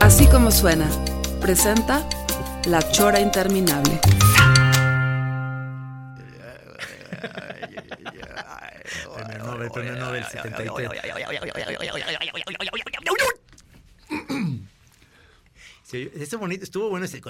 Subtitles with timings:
[0.00, 0.88] Así como suena,
[1.40, 2.06] presenta
[2.66, 4.00] La Chora Interminable.
[9.14, 10.90] Premio Nobel, premio Nobel 73.
[15.84, 17.20] Sí, ese bonito, estuvo bueno ese.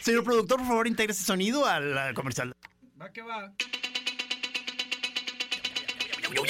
[0.00, 2.54] Señor productor, por favor, integre ese sonido al al comercial.
[3.00, 3.52] Va que va.
[6.24, 6.40] La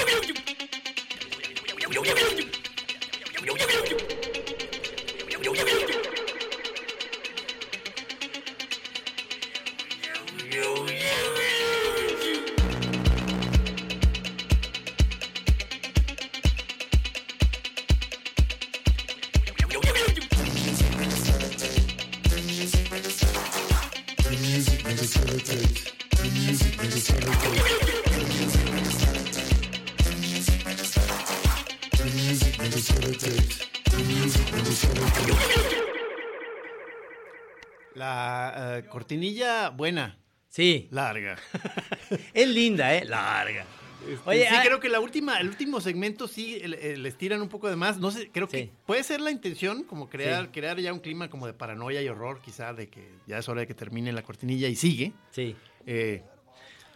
[5.56, 6.13] eh,
[39.04, 41.36] cortinilla buena, Sí, larga.
[42.32, 43.04] es linda, ¿eh?
[43.04, 43.66] Larga.
[44.06, 47.48] Oye, Oye, sí, ah, creo que la última, el último segmento sí les tiran un
[47.48, 47.98] poco de más.
[47.98, 48.52] No sé, creo Sí.
[48.56, 50.50] que puede ser la intención, como crear, Sí.
[50.52, 53.62] crear ya un clima como de paranoia y horror, quizá, de que ya es hora
[53.62, 55.12] de que termine la cortinilla y sigue.
[55.32, 55.56] Sí.
[55.86, 56.22] Eh,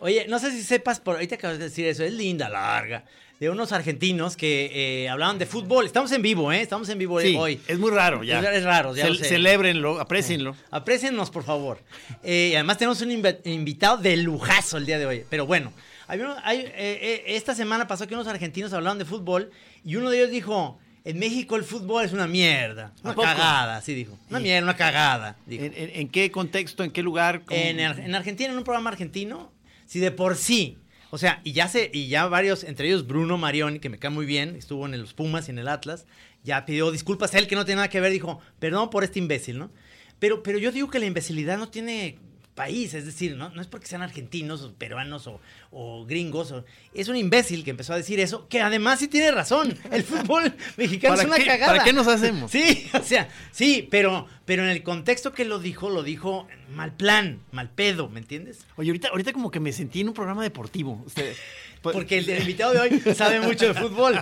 [0.01, 3.05] Oye, no sé si sepas, por ahorita acabas de decir eso, es linda, larga.
[3.41, 5.87] De unos argentinos que eh, hablaban de fútbol.
[5.87, 6.61] Estamos en vivo, ¿eh?
[6.61, 7.61] Estamos en vivo sí, hoy.
[7.69, 8.41] es muy raro ya.
[8.53, 9.25] Es, raro, ya Ce- lo sé.
[9.27, 10.57] Celébrenlo, aprecienlo.
[10.73, 11.81] Apréciennos, por favor.
[12.25, 15.25] Eh, y además tenemos un inv- invitado de lujazo el día de hoy.
[15.31, 15.73] Pero bueno,
[16.09, 19.53] hay uno- hay, eh, esta semana pasó que unos argentinos hablaban de fútbol
[19.85, 22.93] y uno de ellos dijo, en México el fútbol es una mierda.
[23.05, 24.19] Una cagada, así dijo.
[24.31, 25.37] Una mierda, una cagada.
[25.47, 25.63] dijo.
[25.65, 27.43] ¿En, en- en qué contexto, en qué lugar?
[27.51, 29.53] en Argentina, en un programa argentino,
[29.89, 30.77] si de por sí,
[31.11, 34.11] o sea, y ya se, y ya varios, entre ellos Bruno Marioni, que me cae
[34.11, 36.05] muy bien, estuvo en los Pumas y en el Atlas,
[36.45, 39.19] ya pidió disculpas a él que no tiene nada que ver, dijo, perdón por este
[39.19, 39.71] imbécil, ¿no?
[40.19, 42.19] Pero, pero yo digo que la imbecilidad no tiene
[42.59, 46.65] país, es decir, no, no es porque sean argentinos o peruanos o, o gringos, o-
[46.93, 50.53] es un imbécil que empezó a decir eso, que además sí tiene razón, el fútbol
[50.77, 51.73] mexicano es ¿Para una qué- cagada.
[51.73, 52.51] para qué nos hacemos?
[52.51, 56.93] Sí, o sea, sí, pero, pero en el contexto que lo dijo, lo dijo mal
[56.93, 58.67] plan, mal pedo, ¿me entiendes?
[58.77, 61.05] Oye, ahorita, ahorita como que me sentí en un programa deportivo.
[61.81, 64.21] Pues- Porque el, el invitado de hoy sabe mucho de fútbol.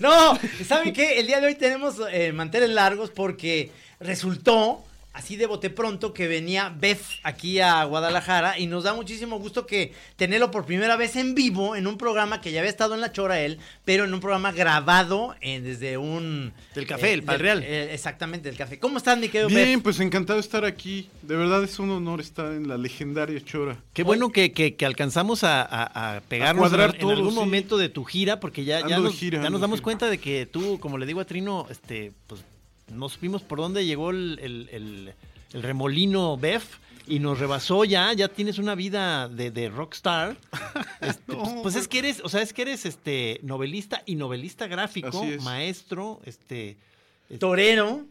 [0.00, 1.20] No, ¿saben qué?
[1.20, 3.70] El día de hoy tenemos eh, manteles largos porque
[4.00, 4.82] resultó,
[5.16, 9.66] así de bote pronto, que venía Beth aquí a Guadalajara y nos da muchísimo gusto
[9.66, 13.00] que tenerlo por primera vez en vivo en un programa que ya había estado en
[13.00, 16.52] La Chora él, pero en un programa grabado eh, desde un...
[16.74, 17.62] Del café, el Pal del- Real.
[17.62, 18.78] eh, exactamente, del café.
[18.78, 19.82] ¿Cómo estás, mi querido Bien, Beth?
[19.84, 21.08] pues encantado de estar aquí.
[21.22, 23.78] De verdad es un honor estar en la legendaria Chora.
[23.94, 27.10] Qué bueno que, que- que alcanzamos a, a- a pegarnos A cuadrar en, en todo,
[27.12, 27.36] algún sí.
[27.36, 29.84] momento de tu gira, porque ya, ya nos, gira, ya nos damos gira.
[29.84, 32.42] cuenta de que tú, como le digo a Trino, este, pues
[32.92, 35.14] no supimos por dónde llegó el, el- el-
[35.52, 40.36] el remolino Bef y nos rebasó ya, ya tienes una vida de, de rockstar.
[41.00, 44.66] Este, pues, pues es que eres, o sea, es que eres este novelista y novelista
[44.66, 46.78] gráfico, maestro, este.
[47.38, 48.06] Torero.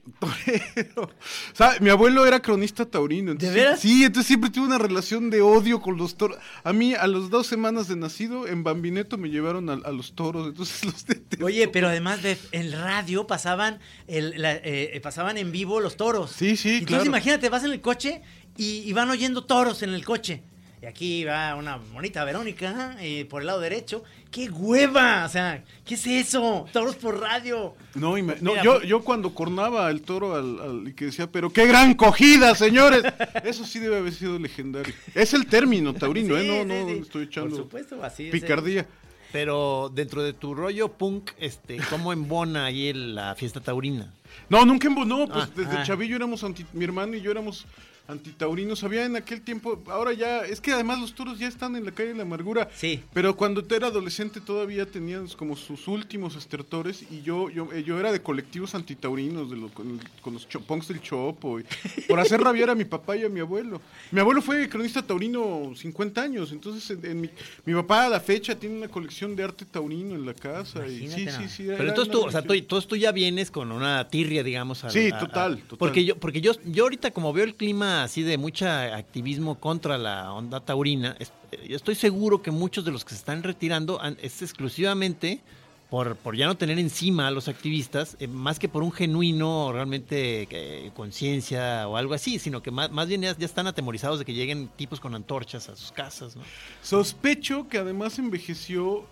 [0.98, 1.08] O
[1.54, 3.32] sea, mi abuelo era cronista taurino.
[3.32, 3.80] entonces ¿De veras?
[3.80, 6.38] Sí, entonces siempre tuve una relación de odio con los toros.
[6.64, 10.14] A mí, a las dos semanas de nacido, en Bambineto me llevaron a, a los
[10.16, 11.46] toros, entonces los detesto.
[11.46, 16.32] Oye, pero además de en radio pasaban el, la- eh, pasaban en vivo los toros.
[16.32, 17.06] Sí, sí, Entonces claro.
[17.06, 18.22] imagínate, vas en el coche
[18.58, 20.44] y, y van oyendo toros en el coche.
[20.86, 24.04] Y aquí va una bonita Verónica eh, por el lado derecho.
[24.30, 25.26] ¡Qué hueva!
[25.26, 26.68] O sea, ¿qué es eso?
[26.72, 27.74] Toros por radio.
[27.96, 30.94] No, y me- no, Mira, yo, pues- yo cuando cornaba el toro al, al- y
[30.94, 33.02] que decía, pero qué gran cogida, señores.
[33.44, 34.94] Eso sí debe haber sido legendario.
[35.16, 36.64] Es el término taurino, ¿eh?
[36.64, 37.00] No, sí, no, sí.
[37.02, 38.32] estoy echando Por supuesto, así es.
[38.32, 38.86] picardía.
[39.32, 44.14] Pero dentro de tu rollo punk, este, ¿cómo embona ahí el- la fiesta taurina?
[44.50, 45.84] No, nunca embonó, pues Ah, desde ah.
[45.84, 47.66] chavillo éramos anti, mi hermano y yo éramos
[48.08, 48.84] antitaurinos.
[48.84, 51.92] Había en aquel tiempo, ahora ya, es que además los toros ya están en la
[51.92, 52.70] calle de la amargura.
[52.76, 53.02] Sí.
[53.14, 57.84] Pero cuando te era adolescente todavía tenían como sus últimos estertores y yo yo, eh,
[57.84, 61.64] yo era de colectivos antitaurinos, de lo- con, con los chopongs del Chopo, y
[62.08, 63.82] por hacer rabiar a mi papá y a mi abuelo.
[64.12, 67.30] Mi abuelo fue cronista taurino 50 años, entonces en, en mi,
[67.66, 70.86] mi papá a la fecha tiene una colección de arte taurino en la casa.
[70.88, 71.64] Y, sí, nada sí, sí.
[71.68, 74.84] Pero entonces tú, o sea, tú, entonces tú ya vienes con una tirria, digamos.
[74.84, 75.78] a- Sí, a- a- total, total.
[75.78, 79.98] Porque yo, porque yo, yo ahorita como veo el clima así de mucha activismo contra
[79.98, 81.28] la onda taurina, eh,
[81.70, 85.42] estoy seguro que muchos de los que se están retirando es exclusivamente
[85.90, 89.72] por, por ya no tener encima a los activistas, eh, más que por un genuino
[89.72, 94.34] realmente conciencia o algo así, sino que más, más bien ya, están atemorizados de que
[94.34, 96.36] lleguen tipos con antorchas a sus casas.
[96.82, 99.06] Sospecho que además envejeció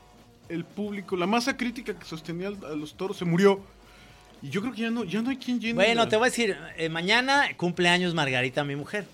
[0.50, 1.16] el público.
[1.16, 3.62] La masa crítica que sostenía a los toros se murió.
[4.44, 5.74] Y yo creo que ya no, ya no hay quien llene.
[5.74, 9.06] Bueno, la- te voy a decir, eh, mañana cumpleaños Margarita, mi mujer.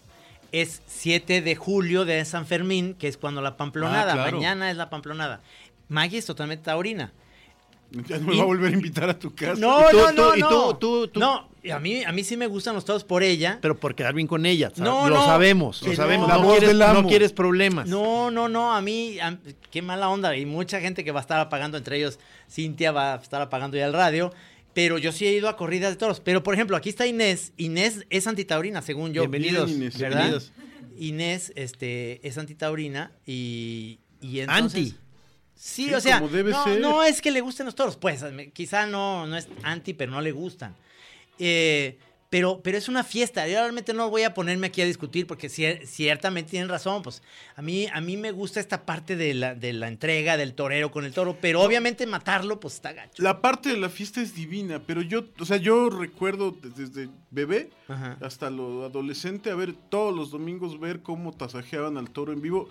[0.52, 4.14] Es 7 de julio de San Fermín, que es cuando la pamplonada.
[4.14, 4.38] Ah, claro.
[4.38, 5.42] Mañana es la pamplonada.
[5.88, 7.12] Maggie es totalmente taurina.
[7.92, 9.60] Ya no me va a volver a invitar a tu casa.
[9.60, 10.50] No, Y tú- no, tú- no, y no.
[10.50, 13.58] tú- tú- tú- No, a mí, a mí sí me gustan los toros por ella.
[13.62, 14.82] Pero por quedar bien con ella, ¿sabes?
[14.84, 15.96] No, lo no, sabemos, lo no.
[15.96, 16.28] sabemos.
[16.28, 17.02] La no, voz quieres, del amo.
[17.04, 17.88] no quieres problemas.
[17.88, 19.38] No, no, no, a mí, a-
[19.72, 20.36] qué mala onda.
[20.36, 23.76] Y mucha gente que va a estar apagando, entre ellos Cintia va a estar apagando
[23.78, 24.32] ya el radio.
[24.80, 26.22] Pero yo sí he ido a corridas de toros.
[26.22, 27.52] Pero, por ejemplo, aquí está Inés.
[27.58, 29.24] Inés es antitaurina, según yo.
[29.24, 30.20] Bienvenidos, Bien, Inés, ¿verdad?
[30.20, 30.54] bienvenidos.
[30.98, 34.80] Inés este, es antitaurina y, y entonces...
[34.80, 34.90] Anti.
[35.54, 36.80] Sí, Sí, o sea, como debe no, ser.
[36.80, 38.24] no es que le gusten los toros, pues
[38.54, 40.74] quizá no, no es anti, pero no le gustan.
[41.38, 42.00] Eh,
[42.30, 45.48] pero, pero es una fiesta, yo realmente no voy a ponerme aquí a discutir porque
[45.48, 47.24] cier- ciertamente tienen razón, pues
[47.56, 50.92] a mí, a mí me gusta esta parte de la, de la entrega del torero
[50.92, 53.24] con el toro, pero obviamente matarlo pues está gacho.
[53.24, 57.70] La parte de la fiesta es divina, pero yo, o sea, yo recuerdo desde bebé
[57.88, 58.18] Ajá.
[58.22, 62.70] hasta lo adolescente a ver todos los domingos ver cómo tasajeaban al toro en vivo.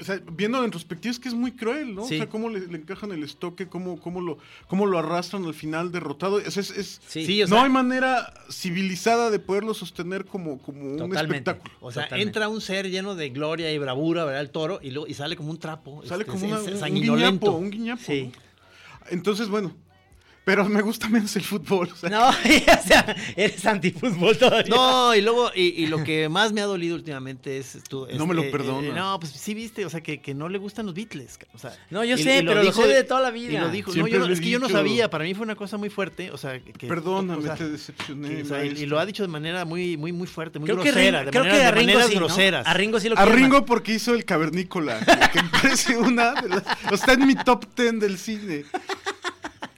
[0.00, 2.04] O sea, viendo en retrospectiva es que es muy cruel, ¿no?
[2.06, 2.14] Sí.
[2.14, 4.38] O sea, cómo le, le encajan el estoque, cómo, cómo, lo,
[4.68, 6.38] cómo lo arrastran al final derrotado.
[6.40, 7.24] Es, es- es- Sí.
[7.26, 11.50] Sí, o no sea, hay manera civilizada de poderlo sostener como, como un Totalmente.
[11.50, 11.74] espectáculo.
[11.80, 12.28] O sea, Totalmente.
[12.30, 14.40] entra un ser lleno de gloria y bravura, ¿verdad?
[14.40, 16.02] El toro, y, luego, y sale como un trapo.
[16.06, 18.02] Sale este, como una- un, guiñapo, un guiñapo.
[18.04, 18.30] Sí.
[18.34, 18.44] ¿no?
[19.10, 19.74] Entonces, bueno,
[20.44, 21.88] pero me gusta menos el fútbol.
[21.92, 24.74] o sea, No, o sea, eres antifútbol todavía.
[24.74, 27.78] No, y luego, y, y lo que más me ha dolido últimamente es...
[27.88, 30.48] tú- es No me lo eh, no, pues sí viste, o sea, que, que no
[30.48, 31.38] le gustan los Beatles.
[31.54, 33.52] O sea, No, yo y- sé, y pero lo sé de toda la vida.
[33.52, 35.76] Y lo dijo, Siempre no- es que yo no sabía, para mí fue una cosa
[35.76, 36.86] muy fuerte, o sea, que...
[36.86, 38.28] Perdóname, o sea, te decepcioné.
[38.28, 40.82] que, o sea, y, lo ha dicho de manera muy, muy, muy fuerte, muy Creo
[40.82, 42.20] grosera, de, creo manera- que de a Ringo sí, ¿no?
[42.20, 42.66] groseras.
[42.66, 45.00] A Ringo sí lo A Ringo porque hizo el cavernícola,
[45.32, 46.62] que me parece una de las...
[46.92, 48.64] Está en mi top 10 del cine.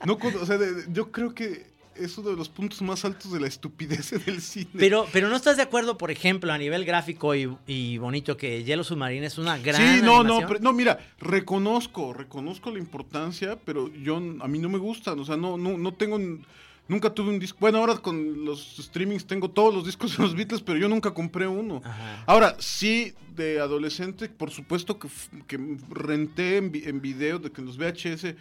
[0.07, 0.59] No, o sea,
[0.93, 4.41] yo creo que es uno de los puntos más altos de la estupidez en el
[4.43, 4.69] cine.
[4.79, 8.65] Pero, pero no estás de acuerdo, por ejemplo, a nivel gráfico y, y bonito, que
[8.65, 9.81] Hielo Submarino es una gran.
[9.81, 14.69] sí, no, no, pero- no, mira, reconozco, reconozco la importancia, pero yo, a mí no
[14.69, 16.45] me gustan, o sea, no, no, no tengo, un-
[16.89, 20.35] nunca tuve un disco, bueno, ahora con los streamings tengo todos los discos de los
[20.35, 21.81] Beatles, pero yo nunca compré uno.
[21.85, 22.25] Ajá.
[22.27, 25.09] Ahora, sí, de adolescente, por supuesto que,
[25.47, 25.59] que
[25.91, 28.35] renté en, en video de que los VHS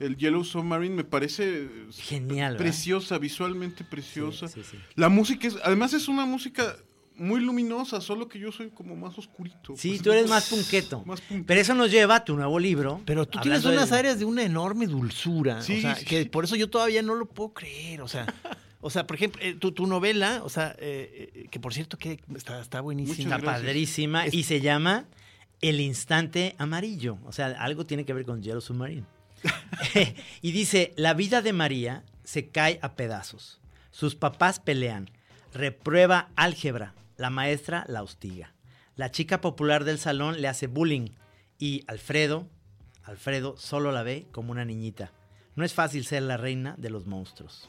[0.00, 2.64] el Yellow Submarine me parece eh, Genial, ¿verdad?
[2.64, 4.48] preciosa, visualmente preciosa.
[4.48, 4.78] Sí, sí, sí.
[4.96, 6.76] La música es, además es una música
[7.16, 9.74] muy luminosa, solo que yo soy como más oscurito.
[9.76, 11.04] Sí, Pues, tú eres más punqueto.
[11.04, 11.46] Más punqueto.
[11.46, 13.02] Pero eso nos lleva a tu nuevo libro.
[13.04, 15.60] Pero tú tienes unas de- áreas de una enorme dulzura.
[15.60, 16.28] Sí, o sea, sí, que sí.
[16.30, 18.00] por eso yo todavía no lo puedo creer.
[18.00, 18.24] O sea,
[18.80, 21.98] o sea por ejemplo, eh, tu, tu novela, o sea, eh, eh, que por cierto
[21.98, 23.36] que está, está buenísima.
[23.36, 25.04] Está padrísima Es- y se llama
[25.60, 27.18] El Instante Amarillo.
[27.26, 29.04] O sea, algo tiene que ver con Yellow Submarine.
[30.42, 33.60] y dice, la vida de María se cae a pedazos.
[33.90, 35.10] Sus papás pelean.
[35.52, 36.94] Reprueba álgebra.
[37.16, 38.54] La maestra la hostiga.
[38.96, 41.10] La chica popular del salón le hace bullying.
[41.58, 42.48] Y Alfredo,
[43.02, 45.12] Alfredo solo la ve como una niñita.
[45.56, 47.68] No es fácil ser la reina de los monstruos.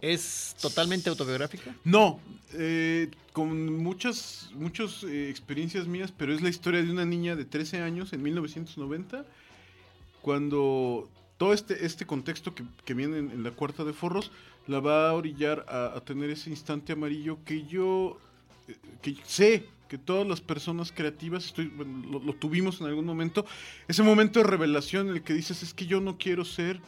[0.00, 1.74] ¿Es totalmente autobiográfica?
[1.84, 2.20] No,
[2.54, 7.44] eh, con muchas, muchas eh, experiencias mías, pero es la historia de una niña de
[7.44, 9.26] 13 años en 1990,
[10.22, 14.30] cuando todo este, este contexto que, que viene en, la cuarta de forros
[14.66, 18.18] la va a orillar a, tener ese instante amarillo que yo
[18.68, 23.44] eh, que sé que todas las personas creativas estoy, bueno, lo, tuvimos en algún momento,
[23.88, 26.80] ese momento de revelación en el que dices es que yo no quiero ser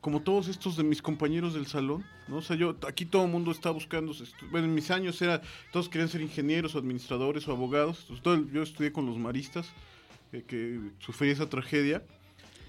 [0.00, 2.38] como todos estos de mis compañeros del salón, ¿no?
[2.38, 4.12] O sea, yo, aquí todo el mundo está buscando,
[4.50, 8.92] bueno, en mis años era, todos querían ser ingenieros administradores o abogados, todo yo estudié
[8.92, 9.70] con los maristas,
[10.32, 12.02] eh, que sufrí esa tragedia,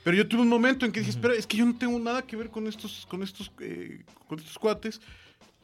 [0.04, 2.22] pero yo tuve un momento en que dije, espera, es que yo no tengo nada
[2.24, 5.00] que ver con estos, con estos, eh, con estos cuates,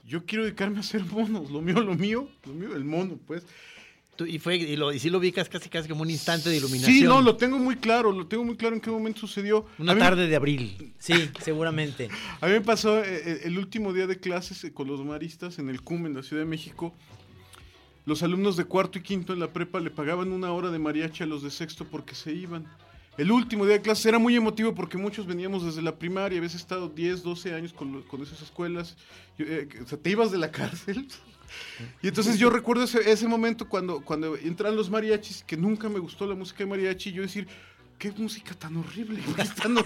[0.05, 3.43] yo quiero dedicarme a hacer monos, lo mío, lo mío, lo mío, el mono, pues.
[4.15, 6.57] Tú- y fue y, lo, y sí lo ubicas casi casi como un instante de
[6.57, 6.95] iluminación.
[6.97, 9.65] Sí, no, lo tengo muy claro, lo tengo muy claro en qué momento sucedió.
[9.77, 10.91] Una mí- tarde de abril.
[10.97, 11.13] Sí,
[11.43, 12.09] seguramente.
[12.41, 15.69] A mí me pasó eh, eh, el último día de clases con los maristas en
[15.69, 16.95] el CUM, en la Ciudad de México.
[18.05, 21.23] Los alumnos de cuarto y quinto en la prepa le pagaban una hora de mariachi
[21.23, 22.65] a los de sexto porque se iban.
[23.17, 26.53] El último día de clases era muy emotivo porque muchos veníamos desde la primaria, habías
[26.53, 28.95] estado 10, 12 años con, con esas escuelas.
[29.39, 31.07] Eh, o sea, te ibas de la cárcel.
[32.03, 35.97] Y entonces yo recuerdo ese, ese momento cuando, cuando entran los mariachis, que nunca me
[35.97, 37.47] gustó la música de mariachi, yo decir,
[37.97, 39.19] qué música tan horrible.
[39.23, 39.85] ¿por qué es tan hor-?"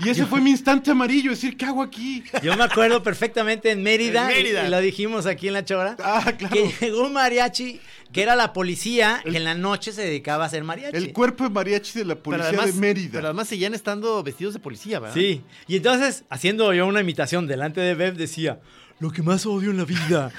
[0.00, 2.22] Y ese fue mi instante amarillo, decir, ¿qué hago aquí?
[2.42, 4.66] Yo me acuerdo perfectamente en Mérida, En Mérida.
[4.66, 6.54] y lo dijimos aquí en La Chora, Ah, claro.
[6.54, 7.80] que llegó un mariachi
[8.12, 10.96] que era la policía que en la noche se dedicaba a hacer mariachi.
[10.96, 13.10] El cuerpo de mariachi de la policía además, de Mérida.
[13.12, 15.14] pero además seguían estando vestidos de policía, ¿verdad?
[15.14, 18.58] Sí, y entonces, haciendo yo una imitación delante de Bev, decía,
[19.00, 20.30] lo que más odio en la vida,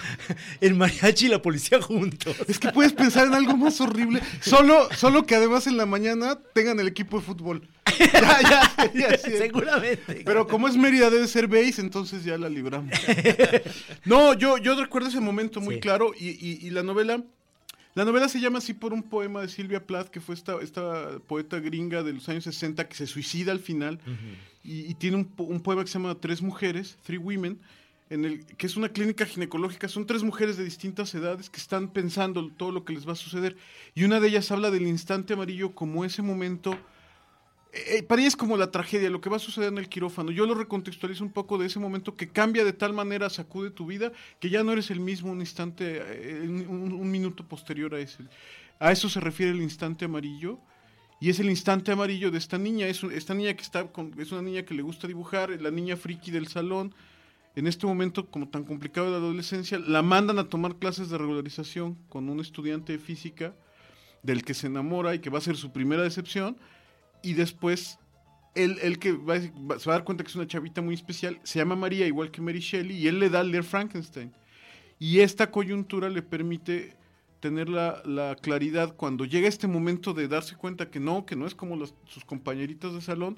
[0.62, 2.36] el mariachi y la policía juntos.
[2.48, 4.22] Es que puedes pensar en algo más horrible.
[4.40, 7.68] Solo, solo que además en la mañana tengan el equipo de fútbol.
[8.00, 8.40] Ya,
[8.94, 9.32] ya, así.
[9.38, 10.24] Seguramente.
[10.26, 12.92] Pero como es Mérida debe ser base, entonces ya la libramos.
[14.06, 15.82] No, yo, yo recuerdo ese momento muy Sí.
[15.82, 17.22] claro y, y- y la novela...
[17.94, 21.20] La novela se llama así por un poema de Silvia Plath, que fue esta, esta
[21.28, 24.00] poeta gringa de los años 60 que se suicida al final.
[24.64, 27.60] y, y tiene un poema que se llama Tres Mujeres, Three Women,
[28.12, 29.88] en el, que es una clínica ginecológica.
[29.88, 33.16] Son tres mujeres de distintas edades que están pensando todo lo que les va a
[33.16, 33.56] suceder.
[33.96, 36.74] Y una de ellas habla del instante amarillo como ese momento.
[37.72, 39.88] eh, eh, para ella es como la tragedia, lo que va a suceder en el
[39.88, 40.32] quirófano.
[40.32, 43.86] Yo lo recontextualizo un poco de ese momento que cambia de tal manera, sacude tu
[43.86, 48.26] vida, que ya no eres el mismo un instante, eh, un, minuto posterior a ese.
[48.78, 50.60] A eso se refiere el instante amarillo.
[51.22, 52.88] Y es el instante amarillo de esta niña.
[52.88, 53.88] Es niña que está
[54.18, 56.94] es una niña que le gusta dibujar, la niña friki del salón.
[57.56, 61.18] En este momento, como tan complicado de la adolescencia, la mandan a tomar clases de
[61.18, 63.54] regularización con un estudiante de física
[64.24, 66.56] del que se enamora y que va a ser su primera decepción.
[67.22, 68.00] Y después,
[68.56, 69.36] él, él que va,
[69.70, 72.08] va- se va a dar cuenta que es una chavita muy especial, se llama María,
[72.08, 74.32] igual que Mary Shelley, y él le da a leer Frankenstein.
[74.98, 76.96] Y esta coyuntura le permite
[77.42, 81.48] tener la, la claridad cuando llega este momento de darse cuenta que no, que no
[81.48, 83.38] es como sus compañeritos de salón,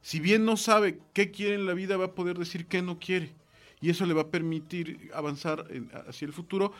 [0.00, 2.98] si bien no sabe qué quiere en la vida, va a poder decir qué no
[2.98, 3.34] quiere.
[3.82, 5.66] Y eso le va a permitir avanzar
[6.08, 6.72] hacia el futuro.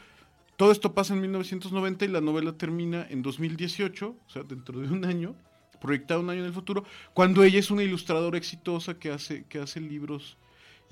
[0.56, 4.88] Todo esto pasa en 1990 y la novela termina en 2018, o sea, dentro de
[4.88, 5.35] un año,
[5.80, 9.59] proyectada un año en el futuro, cuando ella es una ilustradora exitosa que hace, que
[9.59, 10.38] hace libros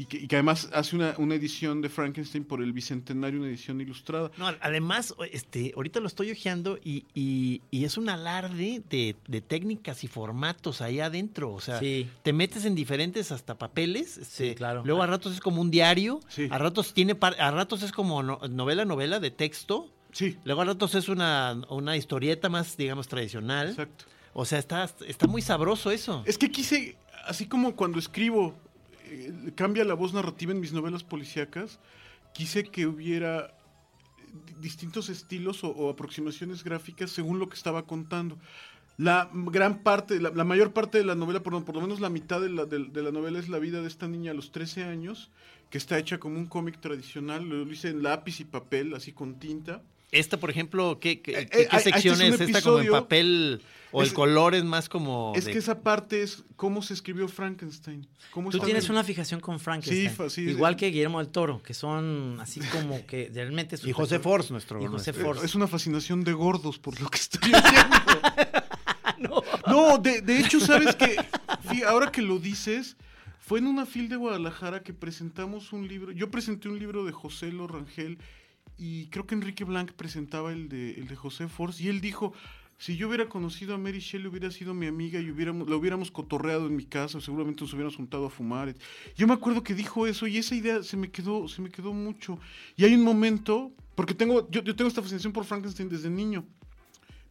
[0.00, 3.48] y que, y que además hace una, una edición de Frankenstein por el Bicentenario, una
[3.48, 4.30] edición ilustrada.
[4.38, 9.40] No, además, este, ahorita lo estoy hojeando y, y- y es un alarde de, de
[9.40, 11.52] técnicas y formatos ahí adentro.
[11.52, 12.08] O sea, Sí.
[12.22, 14.16] te metes en diferentes hasta papeles.
[14.16, 14.82] este, Sí, claro.
[14.86, 16.20] Luego a ratos es como un diario.
[16.28, 16.48] Sí.
[16.50, 19.92] A ratos tiene par- a ratos es como no- novela, novela de texto.
[20.12, 23.68] Sí, Luego a ratos es una, una historieta más, digamos, tradicional.
[23.68, 24.06] exacto.
[24.32, 26.22] O sea, está, está muy sabroso eso.
[26.26, 28.56] Es que quise, así como cuando escribo,
[29.10, 31.80] eh, cambia la voz narrativa en mis novelas policíacas,
[32.32, 33.52] quise que hubiera eh,
[34.46, 38.38] di- distintos estilos o, aproximaciones gráficas según lo que estaba contando.
[38.96, 42.40] La gran parte, la, mayor parte de la novela, por, por lo menos la mitad
[42.40, 45.30] de la, de la novela es la vida de esta niña a los 13 años,
[45.70, 49.38] que está hecha como un cómic tradicional, lo hice en lápiz y papel, así con
[49.38, 49.82] tinta.
[50.12, 52.40] Esta, por ejemplo, ¿qué, qué, Eh, qué- eh, este es sección es?
[52.40, 53.62] ¿Esta como en papel
[53.92, 56.94] o es- el color es más como Es de- que esa parte es cómo se
[56.94, 58.06] escribió Frankenstein.
[58.32, 60.08] Cómo Tú tienes bien- una fijación con Frankenstein.
[60.10, 60.78] Sí, fa- sí, igual sí.
[60.80, 63.76] que Guillermo del Toro, que son así como que realmente...
[63.84, 64.82] Y José Force, nuestro.
[64.82, 65.44] Y José Force.
[65.44, 67.96] Es una fascinación de gordos por lo que estoy haciendo.
[69.66, 69.98] no.
[69.98, 71.16] de, de hecho, ¿sabes que
[71.86, 72.96] Ahora que lo dices,
[73.38, 76.10] fue en una fil de Guadalajara que presentamos un libro.
[76.12, 78.18] Yo presenté un libro de José Lorangel
[78.80, 82.32] y creo que Enrique Blanc presentaba el de, el de José Force y él dijo...
[82.78, 86.10] Si yo hubiera conocido a Mary Shelley, hubiera sido mi amiga y hubiéramos, la hubiéramos
[86.10, 88.74] cotorreado en mi casa, seguramente nos hubiéramos juntado a fumar.
[89.18, 91.92] Yo me acuerdo que dijo eso y esa idea se me quedó, se me quedó
[91.92, 92.38] mucho.
[92.78, 96.46] Y hay un momento, porque tengo, yo, yo tengo esta fascinación por Frankenstein desde niño.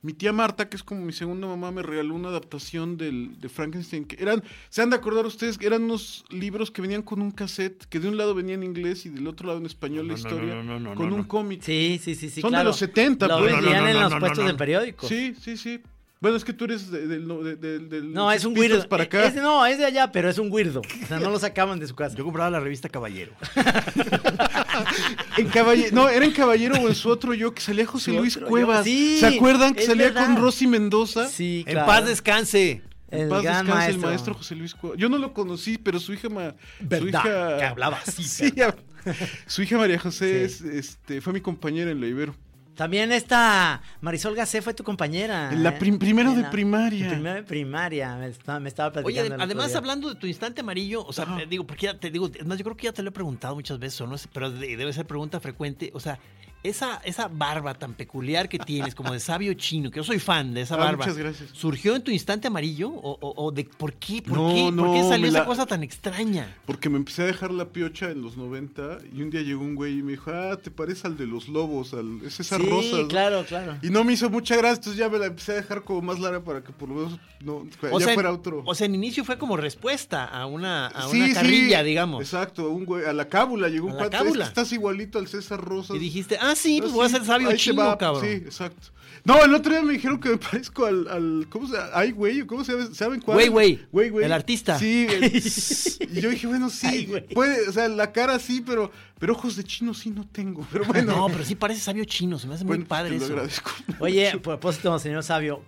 [0.01, 3.49] Mi tía Marta, que es como mi segunda mamá, me regaló una adaptación del, de
[3.49, 4.05] Frankenstein.
[4.05, 7.31] Que eran, se han de acordar ustedes, que eran unos libros que venían con un
[7.31, 10.13] cassette, que de un lado venía en inglés y del otro lado en español No,
[10.13, 11.61] la historia, no, no, no, con no, un cómic.
[11.63, 13.51] Sí, sí, sí, sí, Son de los 70, Lo pues.
[13.51, 14.57] vendían No, no, en los no, puestos no, de no.
[14.57, 15.09] periódicos.
[15.09, 15.81] Sí, sí, sí.
[16.21, 18.87] Bueno, es que tú eres de- del no- de- es un weirdo.
[18.89, 19.23] para acá.
[19.25, 20.81] Es- no, es de allá, pero es un weirdo.
[20.81, 22.13] O sea, no lo sacaban de su casa.
[22.15, 23.31] Yo compraba la revista Caballero.
[25.37, 28.37] En Caballero, no, era en Caballero o en su otro yo, que salía José Luis.
[28.37, 28.83] Cuevas.
[28.83, 30.25] Sí, ¿Se acuerdan que salía verdad.
[30.25, 31.27] con Rosy Mendoza?
[31.27, 31.87] Sí, En claro.
[31.87, 32.81] paz descanse.
[33.11, 34.01] En El paz gran descanse maestro.
[34.07, 34.99] el maestro José Luis Cuadra.
[34.99, 36.29] Yo no lo conocí, pero su hija...
[36.29, 36.53] ma-
[36.97, 38.53] su hija Que hablaba así, Sí,
[39.47, 40.65] su hija María José Sí.
[40.67, 42.35] es, este, fue mi compañera en la Ibero.
[42.79, 45.51] También esta Marisol Gacé fue tu compañera.
[45.51, 45.75] La ¿eh?
[45.77, 47.09] prim- primero de la- primaria.
[47.09, 48.15] Primero de primaria.
[48.15, 49.33] Me estaba, me estaba Oye, platicando.
[49.35, 52.29] otro además hablando de tu instante amarillo, o sea, te digo, porque ya te digo,
[52.33, 54.49] es más, yo creo que ya te lo he preguntado muchas veces, o no pero
[54.49, 56.19] de- debe ser pregunta frecuente, o sea,
[56.61, 60.53] esa, esa barba tan peculiar que tienes, como de sabio chino, que yo soy fan
[60.53, 61.05] de esa Ah, barba.
[61.05, 61.49] muchas gracias.
[61.53, 62.89] ¿Surgió en tu instante amarillo?
[62.89, 64.21] ¿O, o- o de por qué?
[64.21, 64.71] ¿Por No, qué?
[64.75, 66.53] ¿Por qué salió esa cosa tan extraña?
[66.65, 69.75] Porque me empecé a dejar la piocha en los 90 y un día llegó un
[69.75, 72.65] güey y me dijo, ah, te parece al de los lobos, al, es esa Sí,
[72.69, 72.97] rosa.
[72.97, 73.07] ¿no?".
[73.07, 73.77] claro, claro.
[73.81, 76.19] Y no me hizo mucha gracia, entonces ya me la empecé a dejar como más
[76.19, 78.63] larga para que por lo menos no, O ya sea, fuera otro.
[78.65, 82.21] o sea, en inicio fue como respuesta a una, a Sí, una sí, carrilla, digamos.
[82.21, 85.27] Exacto, un güey, a la cábula llegó A un cuate, es que estás igualito al
[85.29, 85.95] César Rosas.
[85.95, 88.23] Y dijiste, ah, sí, pues Ah, voy a sí, ser sabio chino, cabrón.
[88.23, 88.87] Sí, exacto.
[89.25, 91.89] No, el otro día me dijeron que me parezco al, al ¿cómo se llama?
[91.93, 92.89] Ay, güey, ¿cómo se llama?
[92.93, 93.35] ¿Saben cuál?
[93.35, 93.79] Güey, güey.
[93.91, 94.25] Güey, güey.
[94.25, 94.79] El artista.
[94.79, 95.25] Sí, el-
[96.17, 97.27] y yo dije, bueno, sí, Ay, güey.
[97.27, 100.85] puede, o sea, la cara sí, pero, pero ojos de chino sí no tengo, pero
[100.85, 101.15] bueno.
[101.15, 103.33] No, pero sí parece sabio chino, se me hace muy padre te lo eso.
[103.33, 103.71] agradezco.
[103.99, 105.61] Oye, a propósito, señor Sabio,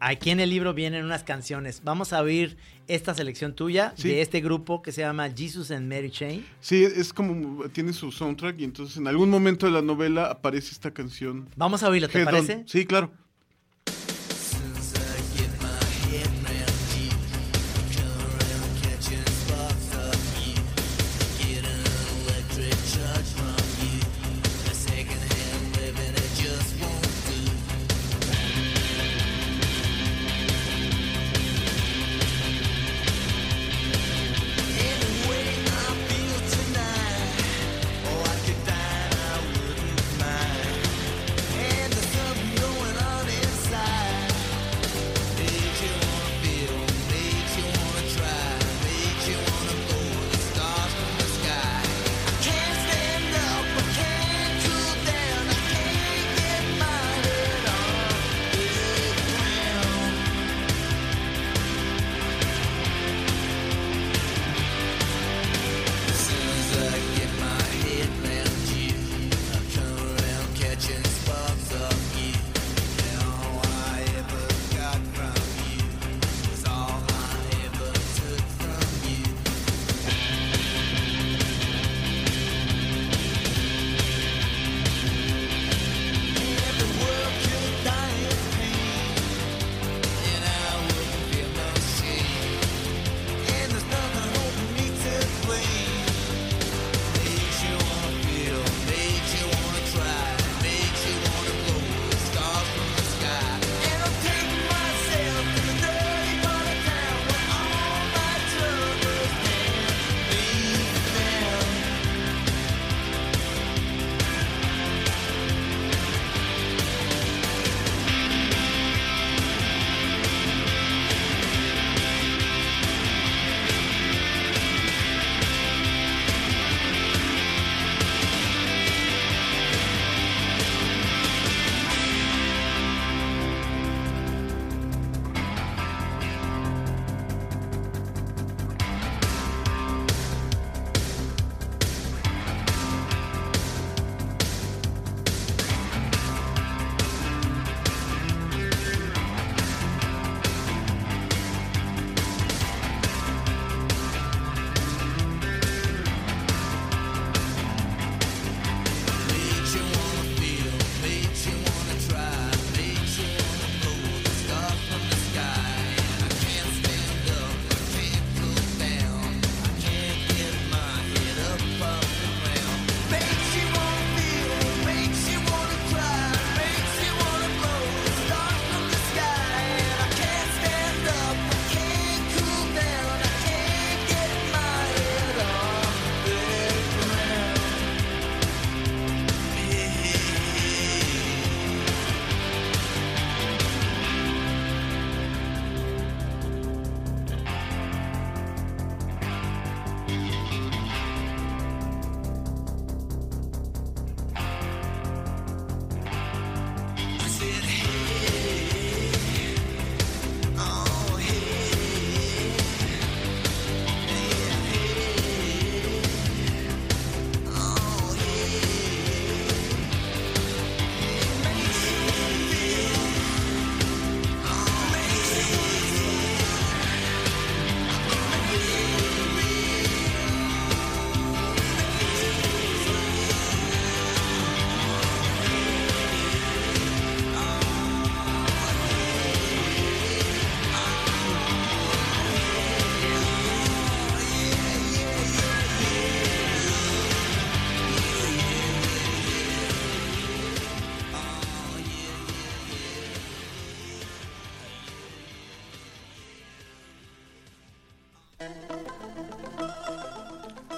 [0.00, 1.82] aquí en el libro vienen unas canciones.
[1.84, 2.56] Vamos a oír
[2.88, 4.08] esta selección tuya Sí.
[4.08, 6.44] de este grupo que se llama Jesus and Mary Chain.
[6.60, 10.70] Sí, es como, tiene su soundtrack y entonces en algún momento de la novela aparece
[10.72, 11.48] esta canción.
[11.56, 12.32] Vamos a oírla, ¿te Head On.
[12.32, 12.62] parece?
[12.66, 13.10] Sí, claro.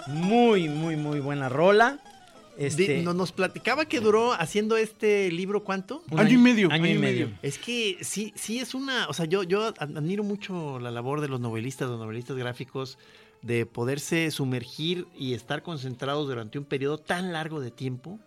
[0.07, 1.98] Muy, muy, muy buena rola.
[2.57, 6.02] Este, no- nos platicaba que duró haciendo este libro, ¿cuánto?
[6.11, 7.31] un Año y medio, Año, y medio.
[7.40, 11.20] Es que sí, sí es una, o sea, yo, yo ad- admiro mucho la labor
[11.20, 12.98] de los novelistas, los novelistas gráficos,
[13.42, 18.18] de poderse sumergir y estar concentrados durante un periodo tan largo de tiempo,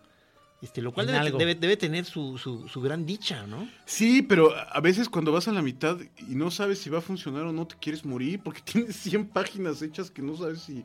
[0.62, 1.38] este, lo cual debe, algo.
[1.38, 3.68] debe- debe tener su, su- su gran dicha, ¿no?
[3.84, 7.02] Sí, pero a veces cuando vas a la mitad y no sabes si va a
[7.02, 10.84] funcionar o no, te quieres morir porque tienes 100 páginas hechas que no sabes si,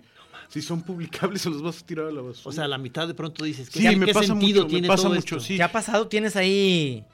[0.50, 2.50] si son publicables o las vas a tirar a la basura.
[2.50, 4.66] O sea, a la mitad de pronto dices, ¿qué, Sí, me qué pasa sentido mucho,
[4.66, 5.48] me tiene pasa todo mucho, esto?
[5.48, 5.56] sí.
[5.58, 6.08] ¿Qué ha pasado?
[6.08, 7.06] ¿Tienes ahí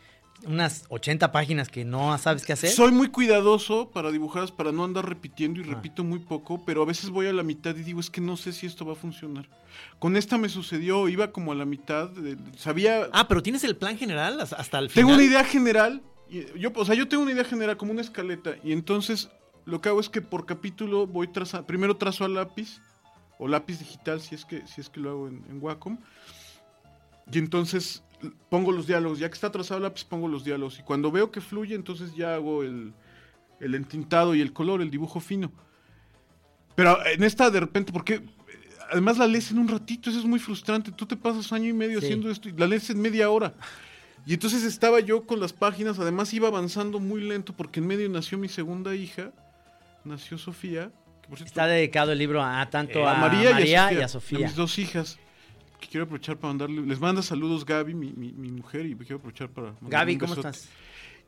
[0.46, 2.70] unas 80 páginas que no sabes qué hacer?
[2.70, 5.74] Soy muy cuidadoso para dibujarlas, para no andar repitiendo y Ah.
[5.76, 8.38] repito muy poco, pero a veces voy a la mitad y digo, es que no
[8.38, 9.48] sé si esto va a funcionar.
[10.00, 12.10] Con esta me sucedió, iba como a la mitad,
[12.58, 13.08] sabía...
[13.12, 14.94] Ah, pero tienes el plan general hasta el final.
[14.94, 16.02] Tengo una idea general,
[16.58, 19.30] yo, o sea, yo tengo una idea general como una escaleta, y entonces
[19.66, 22.82] lo que hago es que por capítulo voy trazando, primero trazo a lápiz,
[23.40, 25.98] o lápiz digital si es que, si es que lo hago en, en Wacom,
[27.32, 28.03] y entonces
[28.50, 31.32] pongo los diálogos, ya que está trazado a lápiz pongo los diálogos, y cuando veo
[31.32, 32.94] que fluye, entonces ya hago el,
[33.60, 35.52] el entintado y el color, el dibujo fino.
[36.76, 38.24] Pero en esta de repente, porque eh,
[38.92, 40.92] además la lees en un ratito, eso es muy frustrante.
[40.92, 42.06] Tú te pasas año y medio Sí.
[42.08, 43.54] haciendo esto y la lees en media hora.
[44.26, 48.10] Y entonces estaba yo con las páginas, además iba avanzando muy lento porque en medio
[48.10, 49.32] nació mi segunda hija,
[50.06, 50.92] nació Sofía.
[51.22, 54.08] que por cierto, Está dedicado el libro a tanto eh, a, María, y a a
[54.08, 54.40] Sofía.
[54.40, 55.20] mis dos hijas.
[55.84, 59.18] Que quiero aprovechar para mandarle, les manda saludos Gaby, mi, mi- mi mujer, y quiero
[59.18, 60.70] aprovechar para mandarle Gaby, ¿cómo estás?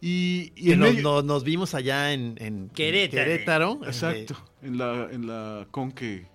[0.02, 3.24] Y, y Que en nos, medio- nos- nos vimos allá en, en Querétaro.
[3.26, 3.80] Querétaro.
[3.86, 6.26] Exacto, en la, en la con que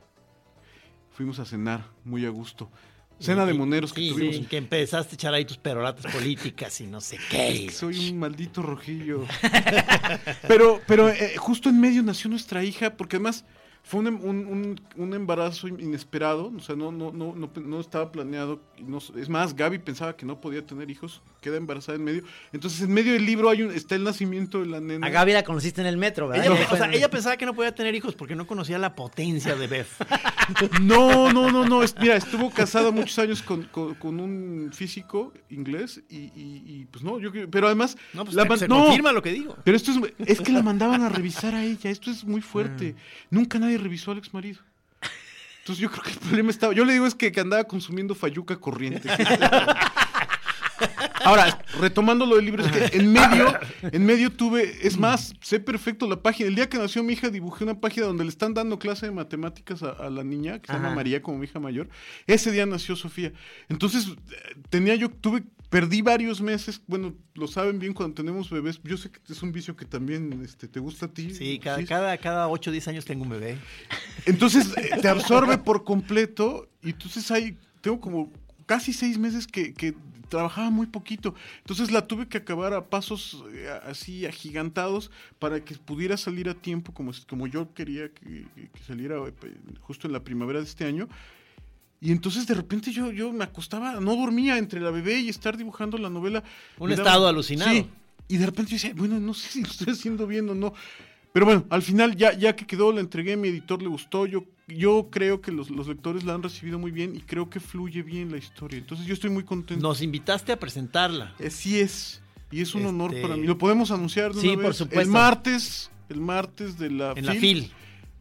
[1.13, 2.71] fuimos a cenar muy a gusto.
[3.19, 4.37] Cena de moneros que Sí, tuvimos.
[4.37, 7.71] sí, que empezaste a echar ahí tus perolatas políticas y no sé qué.
[7.71, 9.27] Soy un maldito rojillo.
[10.49, 13.45] pero pero eh, justo en medio nació nuestra hija, porque además
[13.83, 17.81] fue un, em- un- un- un embarazo inesperado, o sea, no, no, no, no, no
[17.81, 18.61] estaba planeado.
[18.79, 22.23] y no- es más, Gaby pensaba que no podía tener hijos, queda embarazada en medio.
[22.53, 25.07] Entonces, en medio del libro hay un, está el nacimiento de la nena.
[25.07, 26.47] A Gaby la conociste en el metro, ¿verdad?
[26.47, 28.95] Ella, o sea, en- ella pensaba que no podía tener hijos porque no conocía la
[28.95, 29.87] potencia de Beth.
[30.81, 31.83] No, no, no, no.
[31.83, 36.87] es- mira, estuvo casada muchos años con, con- con un físico inglés y, y- y,
[36.91, 39.31] pues no, yo creo- pero además No, pues la se- se no, confirma lo que
[39.33, 39.57] digo.
[39.63, 42.97] pero esto es, es que la mandaban a revisar a ella, esto es muy fuerte.
[42.99, 43.03] Ah.
[43.31, 44.61] Nunca nadie revisó al ex marido.
[45.61, 48.15] Entonces yo creo que el problema estaba, yo le digo es que, que andaba consumiendo
[48.15, 49.09] fayuca corriente.
[51.25, 53.53] Ahora, retomando lo del libro, es que en medio,
[53.83, 56.49] en medio tuve, es más, sé perfecto la página.
[56.49, 59.13] El día que nació mi hija dibujé una página donde le están dando clase de
[59.13, 60.95] matemáticas a, a la niña, que se llama.
[60.95, 61.89] María como mi hija mayor.
[62.27, 63.33] Ese día nació Sofía.
[63.69, 68.81] Entonces, eh, tenía yo, tuve, perdí varios meses, bueno, lo saben bien cuando tenemos bebés.
[68.83, 71.33] Yo sé que es un vicio que también este, te gusta a ti.
[71.33, 73.57] Sí, cada, cada, cada 8 o 10 años tengo un bebé.
[74.27, 78.31] Entonces eh, te absorbe por completo y entonces hay, tengo como
[78.67, 79.95] casi seis meses que, que
[80.29, 81.37] trabajaba muy poquito.
[81.59, 86.55] Entonces la tuve que acabar a pasos eh, así agigantados para que pudiera salir a
[86.55, 89.33] tiempo como, como yo quería que, que saliera eh,
[89.81, 91.09] justo en la primavera de este año.
[92.01, 95.57] Y entonces de repente yo, yo me acostaba, no dormía entre la bebé y estar
[95.57, 96.43] dibujando la novela.
[96.79, 97.71] Un daba- estado alucinado.
[97.73, 97.87] Sí,
[98.29, 100.73] y de repente yo decía, bueno, no sé si lo estoy haciendo bien o no.
[101.33, 104.27] Pero bueno, al final ya, ya que quedó, la entregué, a mi editor le gustó.
[104.27, 107.61] Yo, yo creo que los, los lectores la han recibido muy bien y creo que
[107.61, 108.79] fluye bien la historia.
[108.79, 109.83] Entonces yo estoy muy contento.
[109.83, 111.35] Nos invitaste a presentarla.
[111.39, 112.23] Eh, sí es.
[112.51, 113.47] Y es un honor Este- para mí.
[113.47, 114.77] ¿Lo podemos anunciar de Sí, una por vez?
[114.79, 115.01] supuesto.
[115.03, 117.71] El martes, el martes de la En la FIL.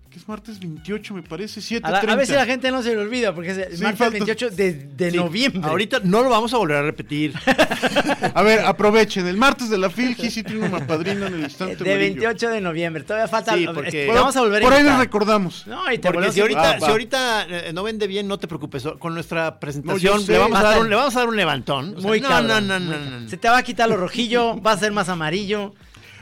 [0.10, 1.82] Que es martes 28, me parece, 7.30.
[1.84, 3.84] A, la- a ver si la gente no se le olvida, porque es el Sí,
[3.84, 5.62] martes falta- 28 de, de Sí, noviembre.
[5.70, 7.36] Ahorita no lo vamos a volver a repetir.
[8.34, 9.28] A ver, aprovechen.
[9.28, 12.14] El martes de la FIL, Gisi tiene una madrina en el instante de amarillo.
[12.22, 13.04] 28 de noviembre.
[13.04, 13.54] Todavía falta.
[13.56, 15.68] Sí, porque- Bueno, vamos a volver a Por ahí les recordamos.
[15.68, 16.86] No, y te Porque si ahorita, Ah, va.
[16.88, 18.84] si ahorita eh, no vende bien, no te preocupes.
[18.98, 21.94] Con nuestra presentación No, le, vamos a dar un, le vamos a dar un levantón.
[21.98, 23.24] O sea, Muy no, cabrón, no, no, muy no, cabrón.
[23.26, 23.30] no.
[23.30, 25.76] Se te va a quitar lo rojillo, va a ser más amarillo.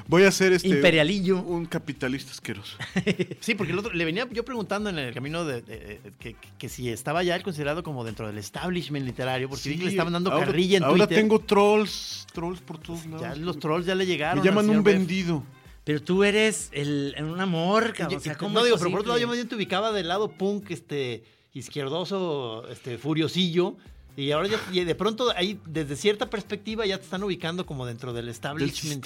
[0.08, 0.70] Voy a hacer este.
[0.70, 1.41] Imperialillo.
[1.41, 2.78] Un capitalista asqueroso.
[3.41, 6.36] Sí, porque el otro, le venía yo preguntando en el camino de, de- de- que,
[6.58, 9.89] que si estaba ya él considerado como dentro del establishment literario, porque vi que le
[9.91, 11.17] estaban dando ahora, carrilla en ahora Twitter.
[11.24, 13.22] tengo trolls, trolls por todos lados.
[13.22, 14.43] Ya los trolls ya le llegaron.
[14.43, 15.43] Me llaman un vendido.
[15.84, 18.17] Pero tú eres el, un amor, cabrón.
[18.17, 20.08] O sea, ¿cómo no digo, pero por otro lado yo más bien te ubicaba del
[20.10, 23.78] lado punk, este, izquierdoso, este, furiosillo.
[24.17, 27.86] Y ahora ya, y de pronto ahí, desde cierta perspectiva, ya te están ubicando como
[27.86, 29.06] dentro del establishment.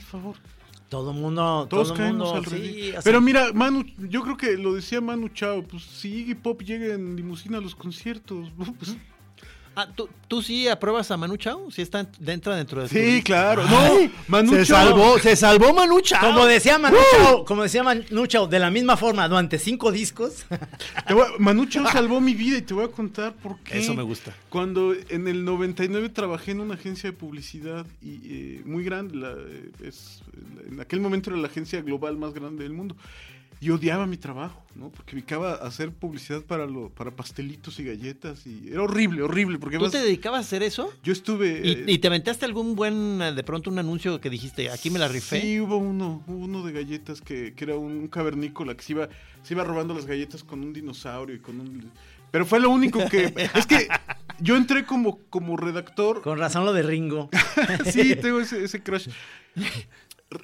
[0.00, 0.36] favor.
[0.88, 2.50] Todo mundo, Todos todo caemos mundo.
[2.50, 6.34] al sí, Pero mira, Manu, yo creo que lo decía Manu Chao, pues si Iggy
[6.34, 8.96] Pop llega en limusina a los conciertos, pues,
[9.74, 11.70] Ah, ¿tú, ¿tú sí apruebas a Manu Chao?
[11.70, 13.62] ¿Sí está dentro dentro de Sí, claro.
[13.66, 14.76] Ay, No, Manu se Chao.
[14.88, 16.20] salvó, se salvó Manu Chao.
[16.20, 20.44] Como decía Manu Chao, como decía Manu Chao, de la misma forma, durante cinco discos.
[21.08, 23.78] Te voy a- Manu Chao salvó mi vida y te voy a contar por qué.
[23.78, 24.34] Eso me gusta.
[24.50, 29.30] Cuando en el 99 trabajé en una agencia de publicidad y, eh, muy grande, la,
[29.32, 30.22] eh, es,
[30.70, 32.94] en aquel momento era la agencia global más grande del mundo.
[33.62, 34.90] Y odiaba mi trabajo, ¿no?
[34.90, 39.22] Porque me dedicaba a hacer publicidad para, lo, para pastelitos y galletas y era horrible,
[39.22, 39.60] horrible.
[39.60, 40.92] Porque ¿Tú además te dedicabas a hacer eso?
[41.04, 41.60] yo estuve...
[41.64, 44.90] ¿Y, eh, y te aventaste algún buen, eh, de pronto un anuncio que dijiste, aquí
[44.90, 45.40] me la rifé?
[45.40, 49.08] Sí, hubo uno, hubo uno de galletas que, que era un cavernícola que se iba,
[49.44, 51.88] se iba robando las galletas con un dinosaurio y con un...
[52.32, 53.32] Pero fue lo único que...
[53.54, 53.86] es que
[54.40, 57.30] yo entré como, como redactor Con razón lo de Ringo.
[57.92, 59.06] sí, tengo ese, ese crush.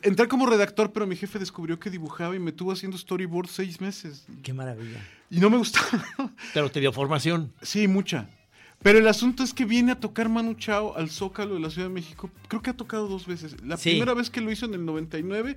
[0.02, 3.80] Entré como redactor, pero mi jefe descubrió que dibujaba y me tuvo haciendo storyboard seis
[3.80, 4.26] meses.
[4.42, 4.98] Qué maravilla.
[5.30, 5.86] Y no me gustaba.
[6.54, 7.52] Pero te dio formación.
[7.62, 8.28] sí, mucha.
[8.80, 11.88] Pero el asunto es que viene a tocar Manu Chao al Zócalo de la Ciudad
[11.88, 12.30] de México.
[12.46, 13.56] Creo que ha tocado dos veces.
[13.64, 13.90] La Sí.
[13.90, 15.56] primera vez que lo hizo en el 99,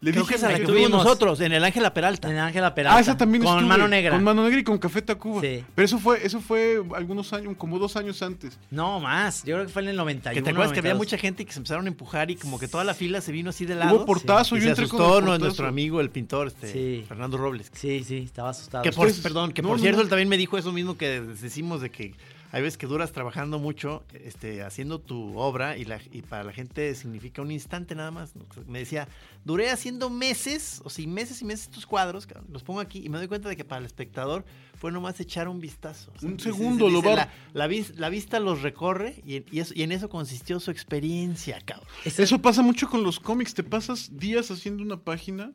[0.00, 0.34] le Creo dije...
[0.34, 2.30] que esa la que- tuvimos nosotros, en el Ángela Peralta.
[2.30, 2.98] En Ángela Peralta.
[2.98, 4.10] Ah, esa también Con estuve, mano negra.
[4.12, 5.40] Con Mano Negra y con Café Tacuba.
[5.40, 5.64] Sí.
[5.74, 8.58] Pero eso fue, eso fue algunos años, como dos años antes.
[8.70, 9.42] No, más.
[9.44, 10.34] Yo creo que fue en el 91.
[10.34, 10.98] Que te acuerdas que había 92.
[10.98, 13.50] mucha gente que se empezaron a empujar y como que toda la fila se vino
[13.50, 13.96] así de lado.
[13.96, 17.04] Hubo portazo, Y yo se entré asustó el nuestro amigo, el pintor, este, Sí.
[17.08, 17.70] Fernando Robles.
[17.72, 18.82] Sí, sí, estaba asustado.
[18.84, 20.02] Que por, Ustedes- perdón, que no, por no, cierto, no.
[20.04, 22.14] él también me dijo eso mismo que decimos de que
[22.56, 26.52] hay veces que duras trabajando mucho, este, haciendo tu obra y, la, y para la
[26.52, 28.32] gente significa un instante nada más.
[28.66, 29.08] Me decía,
[29.44, 33.18] duré haciendo meses, o sea, meses y meses estos cuadros, los pongo aquí y me
[33.18, 34.44] doy cuenta de que para el espectador
[34.78, 36.10] fue nomás echar un vistazo.
[36.16, 39.22] O sea, Un dice- segundo, dice, lo va- la, la vis- la vista los recorre
[39.26, 41.86] y, y eso- y en eso consistió su experiencia, cabrón.
[42.04, 43.52] Eso pasa mucho con los cómics.
[43.52, 45.52] Te pasas días haciendo una página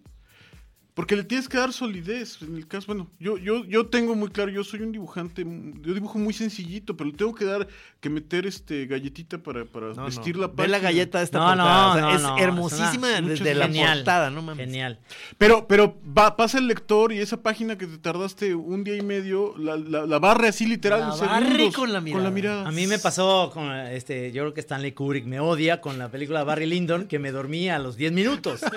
[0.93, 2.41] porque le tienes que dar solidez.
[2.41, 5.45] En el caso, bueno, yo, yo, yo tengo muy claro, yo soy un dibujante,
[5.81, 7.67] yo dibujo muy sencillito, pero le tengo que dar,
[8.01, 10.41] que meter este galletita para, para No, vestir no.
[10.41, 10.77] la Ve página.
[10.77, 11.83] la galleta de esta No, portada.
[11.83, 13.97] no, o sea, no, es no, hermosísima es una- desde la Genial.
[13.99, 14.65] portada, no mames.
[14.65, 14.99] Genial.
[15.37, 19.01] Pero, pero va, pasa el lector y esa página que te tardaste un día y
[19.01, 22.29] medio, la, la- la barre así literal La en barre segundos, con la mirada.
[22.31, 22.67] mirada.
[22.67, 26.09] A mí me pasó con este, yo creo que Stanley Kubrick me odia con la
[26.09, 28.61] película Barry Lyndon, que me dormí a los 10 minutos.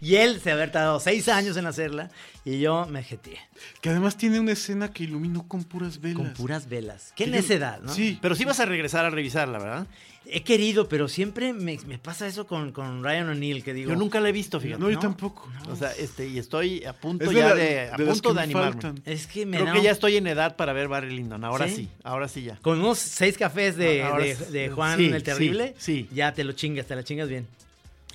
[0.00, 2.10] y él se había tardado 6 años en hacerla
[2.44, 3.38] y yo me jeteé
[3.80, 6.16] Que además tiene una escena que iluminó con puras velas.
[6.16, 7.12] con puras velas.
[7.16, 7.92] Qué Que yo- necedad, ¿no?
[7.94, 8.18] Sí.
[8.22, 9.86] Pero sí vas a regresar a revisarla, ¿verdad?
[10.30, 13.90] He querido, pero siempre me, me pasa eso con, con Ryan O'Neill, que digo...
[13.92, 14.78] Yo nunca la he visto, fíjate.
[14.78, 15.50] No, yo No, tampoco.
[15.70, 18.28] O sea, este, y estoy a punto Es de ya la- de, a de punto
[18.30, 18.72] de me animarme.
[18.72, 19.02] faltan.
[19.06, 21.44] Es que me Creo da que ya estoy en edad para ver Barry Lyndon.
[21.44, 21.74] Ahora ¿Sí?
[21.76, 22.56] sí, ahora sí ya.
[22.60, 26.14] Con unos seis cafés de, Ahora de- Juan Sí, el Terrible, sí, sí.
[26.14, 27.46] ya te lo chingas, te la chingas bien.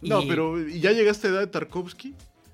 [0.04, 2.14] No, Y- pero ¿y ya llegaste a edad de Tarkovsky?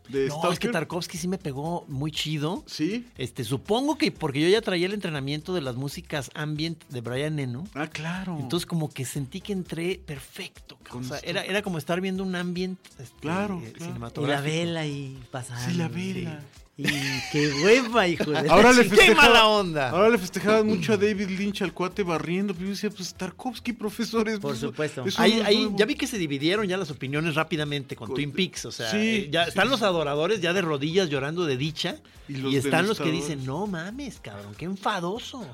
[0.09, 0.69] De No, es que?
[0.69, 2.63] Tarkovsky sí me pegó muy chido.
[2.65, 3.05] Sí.
[3.15, 7.37] Este, supongo que porque yo ya traía el entrenamiento de las músicas ambient de Brian
[7.37, 7.63] Eno.
[7.75, 8.35] Ah, claro.
[8.39, 10.79] Entonces como que sentí que entré perfecto.
[10.91, 13.77] O sea, era, era como estar viendo un ambient este, Claro, eh, claro.
[13.77, 14.47] Y cinematográfico.
[14.47, 15.69] la vela y pasando.
[15.71, 16.43] Sí, la vela.
[16.81, 19.89] Y qué hueva, hijo de Ahora le ¡Qué mala onda!
[19.89, 23.73] Ahora le festejaban mucho a David Lynch al cuate barriendo, pero yo decía, pues Tarkovsky,
[23.73, 24.39] profesores.
[24.39, 25.03] Por pues, supuesto.
[25.05, 28.15] eso Ahí, no ahí ya vi que se dividieron ya las opiniones rápidamente con Con-
[28.15, 28.63] Twin Peaks.
[28.63, 29.71] O sea, Sí, eh, ya sí, están sí.
[29.71, 31.97] los adoradores ya de rodillas llorando de dicha.
[32.29, 35.45] Y están los que dicen, no mames, cabrón, qué enfadoso.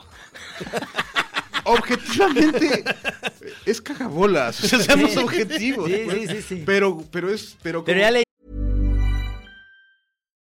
[1.64, 2.84] Objetivamente,
[3.66, 4.64] es cagabolas.
[4.64, 5.90] O sea, seamos objetivos.
[5.90, 6.64] Sí, sí, sí, sí.
[6.64, 7.58] Pero, pero es.
[7.64, 8.26] Pero, ya leí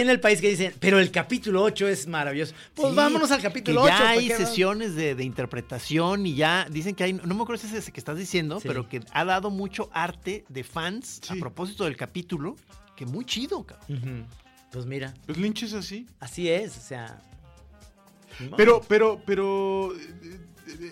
[0.00, 2.54] en el país que dicen, pero el capítulo 8 es maravilloso.
[2.74, 3.88] Pues Sí, vámonos al que capítulo 8.
[3.88, 7.42] ya hay ¿para qué sesiones de, de interpretación y ya dicen que hay, no me
[7.42, 8.68] acuerdo si es ese que estás diciendo, Sí.
[8.68, 12.56] pero que ha dado mucho arte de fans a propósito del capítulo,
[12.96, 14.26] que muy chido, cabrón.
[14.70, 16.06] Pues mira, Pues Lynch es así.
[16.20, 17.20] así es, o sea.
[18.56, 19.92] Pero, pero, pero.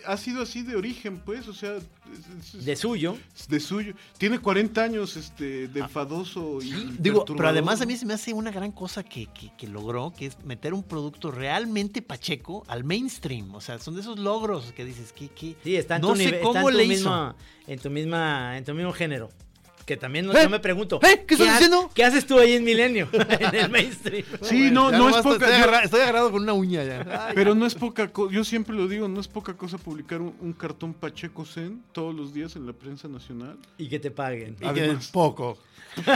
[0.07, 1.49] Ha sido así de origen, pues.
[1.49, 1.77] O sea.
[1.77, 3.17] es- es- de suyo.
[3.49, 3.95] de suyo.
[4.19, 6.73] Tiene 40 años este, de enfadoso y.
[6.73, 9.67] Ah, Digo, pero además a mí se me hace una gran cosa que, que- que
[9.69, 13.55] logró, que es meter un producto realmente pacheco al mainstream.
[13.55, 16.17] O sea, son de esos logros que dices, que, que Sí, está en no tu,
[16.17, 16.93] sé nive- está cómo en tu le hizo.
[16.95, 17.37] misma,
[17.67, 19.31] en tu misma, en tu mismo género.
[19.87, 20.43] Que también no- ¿Eh?
[20.43, 20.99] yo me pregunto.
[21.03, 21.25] ¿Eh?
[21.27, 21.89] ¿Qué estás ha- diciendo?
[21.95, 23.09] ¿Qué haces tú ahí en Milenio?
[23.13, 24.25] en el mainstream.
[24.43, 25.47] Sí, no, no es poca.
[25.47, 27.27] Estoy, agarra- estoy agarrado con una uña ya.
[27.29, 30.21] Ay, Pero no es poca cosa, yo siempre lo digo, no es poca cosa publicar
[30.21, 33.57] un, un cartón Pacheco Zen todos los días en la prensa nacional.
[33.79, 34.55] Y que te paguen.
[34.61, 35.09] y que además.
[35.13, 35.57] poco.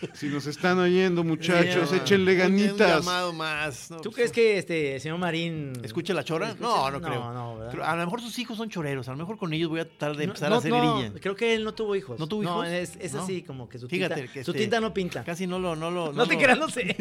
[0.14, 2.96] Si nos están oyendo, muchachos, Sí, échenle ganitas.
[2.98, 3.90] Un llamado más.
[3.90, 6.48] No, ¿Tú pues, crees que este señor Marín ¿Escucha la chora?
[6.48, 6.62] escucha?
[6.66, 7.32] No, no, No, creo.
[7.32, 7.72] no, ¿verdad?
[7.72, 9.08] Creo- A lo mejor sus hijos son choreros.
[9.08, 10.98] A lo mejor con ellos voy a tratar de No, empezar no, a hacer no,
[10.98, 11.20] grilla.
[11.20, 12.18] creo que él no tuvo hijos.
[12.18, 12.68] ¿No tuvo No, hijos?
[12.68, 13.22] es, es No.
[13.22, 15.24] así, como que su Fíjate tinta, que su este, tinta no pinta.
[15.24, 15.74] Casi no lo.
[15.76, 16.96] No, lo, no, te lo- creas, no sé.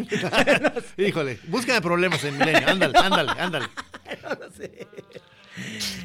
[0.98, 2.68] Híjole, búscame problemas en Milenio.
[2.70, 3.66] Ándale, ándale, ándale.
[4.24, 4.88] no sé.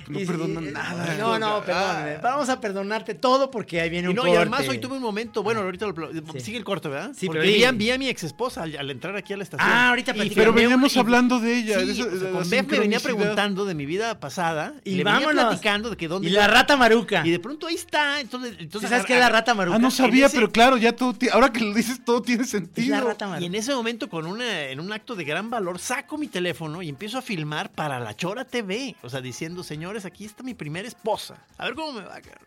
[0.09, 1.15] No Y- perdonan y- nada.
[1.19, 2.17] No, no, perdóname.
[2.19, 4.35] Vamos a perdonarte todo porque ahí viene Y un no, corte.
[4.35, 6.41] y además hoy tuve un momento, bueno, ahorita lo, Sí.
[6.41, 7.13] sigue el corte, ¿verdad?
[7.17, 9.33] Sí, Porque pero vi, a, di- vi a mi ex esposa al, al entrar aquí
[9.33, 9.69] a la estación.
[9.71, 10.37] Ah, ahorita Y platicamos.
[10.45, 11.81] Pero veníamos y- hablando de ella.
[11.81, 15.29] Sí, o sea, con me venía preguntando de mi vida pasada y, Y le venía
[15.29, 17.23] platicando de que dónde Y la rata maruca.
[17.27, 19.77] y de pronto ahí está, entonces, ¿Sí entonces ¿Sabes qué es la rata maruca?
[19.77, 21.15] Ah, no sabía, ese- pero claro, ya todo.
[21.33, 22.91] Ahora que lo dices, todo tiene Es sentido.
[22.97, 23.47] la rata Y maruca.
[23.47, 26.89] en ese momento, con una, en un acto de gran valor, saco mi teléfono y
[26.89, 28.97] empiezo a filmar para la Chora TV.
[29.03, 31.43] O sea, diciendo, señores, aquí está mi primera esposa.
[31.57, 32.47] A ver cómo me va, cabrón.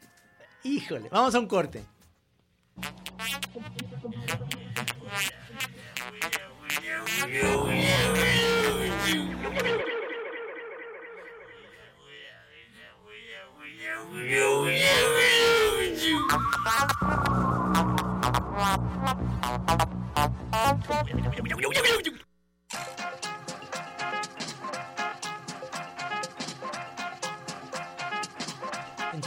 [0.63, 1.83] Híjole, vamos a un corte.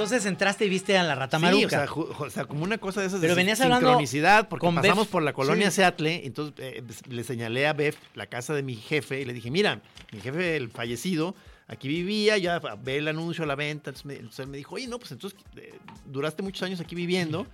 [0.07, 1.69] Entonces entraste y viste a la rata maruca.
[1.69, 4.65] Sí, o sea, o sea, como una cosa de esas Pero de venías sincronicidad, porque
[4.67, 5.11] con pasamos Bef.
[5.11, 5.77] por la colonia Sí.
[5.77, 9.51] Seattle, entonces eh, le señalé a Bef la casa de mi jefe y le dije,
[9.51, 9.81] mira,
[10.13, 11.35] mi jefe, el fallecido,
[11.69, 14.87] aquí vivía, ya ve el anuncio la venta, entonces, me, entonces él me dijo, oye,
[14.87, 15.75] no, pues entonces eh,
[16.07, 17.47] duraste muchos años aquí viviendo.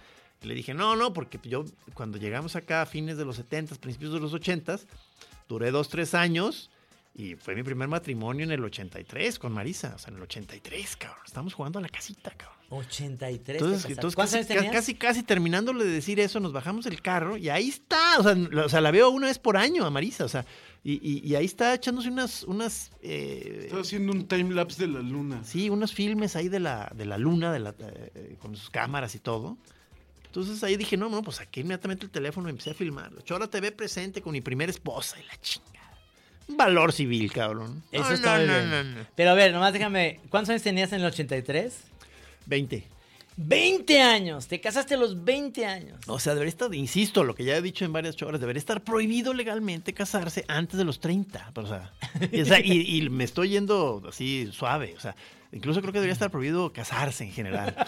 [0.43, 3.77] Y le dije, no, no, porque yo cuando llegamos acá a fines de los 70,
[3.77, 4.81] principios de los 80,
[5.49, 6.69] duré dos, tres años.
[7.15, 9.93] Y fue mi primer matrimonio en el 83 con Marisa.
[9.95, 11.21] O sea, en el 83, cabrón.
[11.27, 12.59] Estamos jugando a la casita, cabrón.
[12.71, 13.45] 83.
[13.45, 17.03] te Entonces, entonces ¿Cuántos casi, años casi, casi terminándole de decir eso, nos bajamos del
[17.03, 18.19] carro y ahí está.
[18.19, 20.25] O sea, la, o sea, la veo una vez por año a Marisa.
[20.25, 20.47] O sea,
[20.83, 24.89] y, y- y ahí está echándose unas, unas eh, Estaba haciendo un time lapse de
[24.91, 25.45] la luna.
[25.45, 29.15] sí, unos filmes ahí de la, de la luna, de la, eh, con sus cámaras
[29.15, 29.59] y todo.
[30.25, 33.13] Entonces ahí dije, no, no, pues aquí inmediatamente el teléfono y empecé a filmar.
[33.23, 35.72] Chora TV presente con mi primera esposa y la chingada.
[36.53, 37.83] Un valor civil, cabrón.
[37.91, 38.71] Eso No, está no, muy no, bien.
[38.71, 39.07] no, no.
[39.17, 40.21] Pero a ver, nomás déjame.
[40.29, 41.75] ¿Cuántos años tenías en el 83?
[42.47, 42.87] 20.
[43.37, 44.47] 20 años.
[44.47, 45.99] Te casaste a los 20 años.
[46.07, 48.83] O sea, debería estar, insisto, lo que ya he dicho en varias horas, debería estar
[48.85, 51.53] prohibido legalmente casarse antes de los 30.
[51.55, 51.93] O sea,
[52.31, 54.95] y, o sea, y- y me estoy yendo así suave.
[54.99, 55.17] O sea,
[55.51, 57.75] incluso creo que debería estar prohibido casarse en general.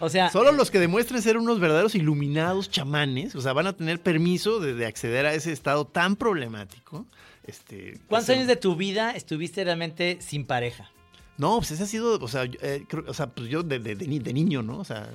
[0.00, 3.72] O sea, Solo los que demuestren ser unos verdaderos iluminados chamanes, o sea, van a
[3.74, 7.06] tener permiso de, de acceder a ese estado tan problemático.
[7.44, 10.90] Este, ¿cuántos ese- años de tu vida estuviste realmente sin pareja?
[11.38, 13.78] No, pues ese ha sido, o sea, yo, eh, creo- o sea, pues yo de,
[13.78, 14.78] de- de ni- de niño, ¿no?
[14.78, 15.08] O sea,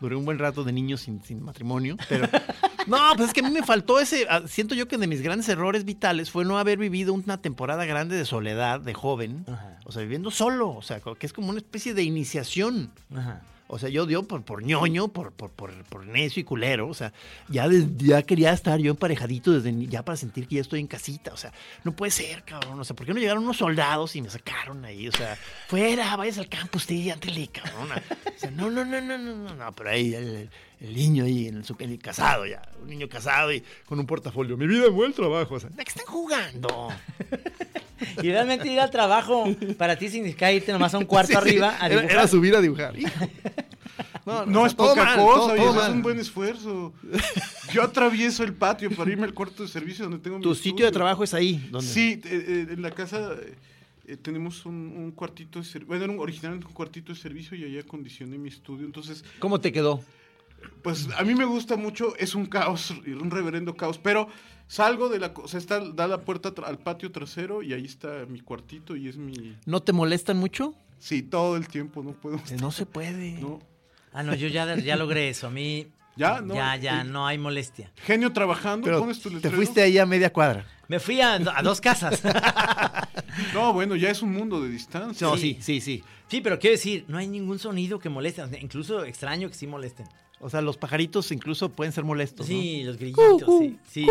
[0.00, 2.28] duré un buen rato de niño sin, sin matrimonio, pero...
[2.86, 5.46] No, pues es que a mí me faltó ese, siento yo que de mis grandes
[5.50, 9.78] errores vitales fue no haber vivido una temporada grande de soledad, de joven, Ajá.
[9.84, 12.90] o sea, viviendo solo, o sea, que es como una especie de iniciación.
[13.14, 13.42] Ajá.
[13.70, 16.88] O sea, yo dio por, por ñoño, por, por, por, por necio y culero.
[16.88, 17.12] O sea,
[17.48, 21.32] ya, ya quería estar yo emparejadito desde ya para sentir que ya estoy en casita.
[21.34, 21.52] O sea,
[21.84, 22.80] no puede ser, cabrón.
[22.80, 25.06] O sea, ¿por qué no llegaron unos soldados y me sacaron ahí?
[25.06, 25.36] O sea,
[25.68, 27.90] fuera, vayas al campo usted, ándele, cabrón.
[27.92, 29.72] O sea, no, no, no, no, no, no, no.
[29.72, 32.62] Pero ahí el, el niño ahí, en el, su- el casado ya.
[32.82, 34.56] Un niño casado y con un portafolio.
[34.56, 35.54] Mi vida, buen trabajo.
[35.56, 36.88] O sea, ¿de qué están jugando?
[38.22, 39.44] Y realmente ir al trabajo
[39.76, 42.10] para ti significa irte nomás a un cuarto Sí, sí, arriba a era, dibujar.
[42.12, 42.94] era subir a dibujar.
[44.24, 46.92] No, No o sea, es poca mal, cosa, todo- todo es un buen esfuerzo.
[47.72, 50.86] Yo atravieso el patio para irme al cuarto de servicio donde tengo mi Tu sitio
[50.86, 51.68] de trabajo es ahí.
[51.80, 53.32] Sí, eh, eh, en la casa
[54.06, 55.88] eh, tenemos un, un cuartito de servicio.
[55.88, 58.86] Bueno, era un- originalmente un cuartito de servicio y ahí acondicioné mi estudio.
[58.86, 60.02] Entonces, ¿Cómo te quedó?
[60.82, 64.28] Pues a mí me gusta mucho, es un caos, un reverendo caos, pero
[64.66, 65.32] salgo de la...
[65.34, 68.96] co- O sea, está, da la puerta al patio trasero y ahí está mi cuartito
[68.96, 69.56] y es mi...
[69.66, 70.74] ¿No te molestan mucho?
[70.98, 72.36] Sí, todo el tiempo, no puedo...
[72.36, 73.32] Eh, No se puede.
[73.40, 73.60] No.
[74.12, 75.46] Ah, no, yo ya, ya logré eso.
[75.46, 75.86] A mí
[76.16, 76.54] Ya, no.
[76.54, 77.92] ya, ya, eh, no hay molestia.
[77.96, 79.56] Genio trabajando, Pero pones tu te letrero.
[79.56, 80.66] fuiste ahí a media cuadra.
[80.88, 82.20] Me fui a, a dos casas.
[83.54, 85.26] No, bueno, ya es un mundo de distancia.
[85.26, 85.58] No, Sí.
[85.60, 86.04] sí, sí, sí.
[86.28, 88.42] Sí, pero quiero decir, no hay ningún sonido que moleste.
[88.60, 90.06] Incluso extraño que sí molesten.
[90.40, 92.46] O sea, los pajaritos incluso pueden ser molestos.
[92.46, 92.52] ¿no?
[92.52, 93.78] Sí, los grillitos, sí.
[93.90, 94.06] sí.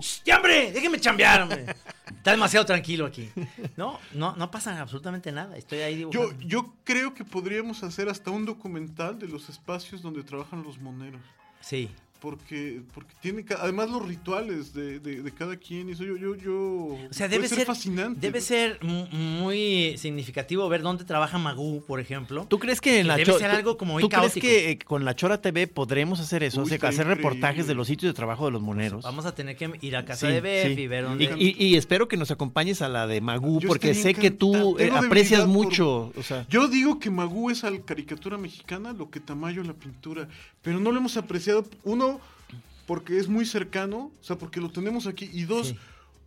[0.00, 0.72] ¡Shh, ¡Ya, hombre!
[0.72, 1.66] Déjeme chambear, hombre.
[2.06, 3.30] Está demasiado tranquilo aquí.
[3.76, 5.56] No, no, no pasa absolutamente nada.
[5.56, 6.44] Estoy ahí Yo, dibujando.
[6.46, 11.22] yo creo que podríamos hacer hasta un documental de los espacios donde trabajan los moneros.
[11.60, 11.88] Sí.
[12.20, 16.34] Porque porque tiene además los rituales de, de- de cada quien y eso yo yo
[16.36, 18.44] yo O sea, debe ser, fascinante Debe ¿no?
[18.44, 22.46] ser mu- muy significativo ver dónde trabaja Magú, por ejemplo.
[22.48, 25.04] ¿Tú crees que en la Debe ser algo como muy ¿Tú crees que eh, con
[25.04, 26.60] la Chora TV podremos hacer eso?
[26.62, 29.02] Uy, O sea, hacer reportajes de los sitios de trabajo de los moneros.
[29.04, 30.80] Vamos a tener que ir a casa Sí, de Bef sí.
[30.82, 31.34] y ver Y, dónde.
[31.38, 34.78] y- y espero que nos acompañes a la de Magú, Yo porque sé que tú
[34.78, 36.12] eh, aprecias por- mucho.
[36.16, 39.74] O sea, Yo digo que Magú es a la caricatura mexicana lo que Tamayo la
[39.74, 40.28] pintura,
[40.62, 41.64] pero no lo hemos apreciado.
[41.84, 42.09] Uno,
[42.90, 45.30] porque es muy cercano, o sea, porque lo tenemos aquí.
[45.32, 45.76] Y dos, Sí.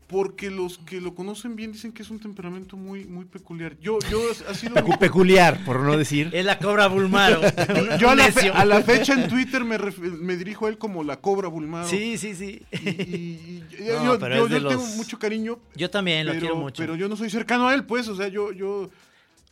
[0.08, 3.76] porque los que lo conocen bien dicen que es un temperamento muy, muy peculiar.
[3.82, 6.30] Yo, yo, ha sido pecu- peculiar, por no decir.
[6.32, 7.42] Es la cobra Bulmaro.
[8.00, 10.78] Yo a la, fe- a la fecha en Twitter me, ref- me dirijo a él
[10.78, 11.88] como la cobra Bulmaro.
[11.90, 12.62] Sí, sí, sí.
[12.72, 16.82] Y, y- y- No, yo, yo- tengo mucho cariño, Yo también lo pero, quiero mucho.
[16.82, 18.08] pero yo no soy cercano a él, pues.
[18.08, 18.90] O sea, yo, yo,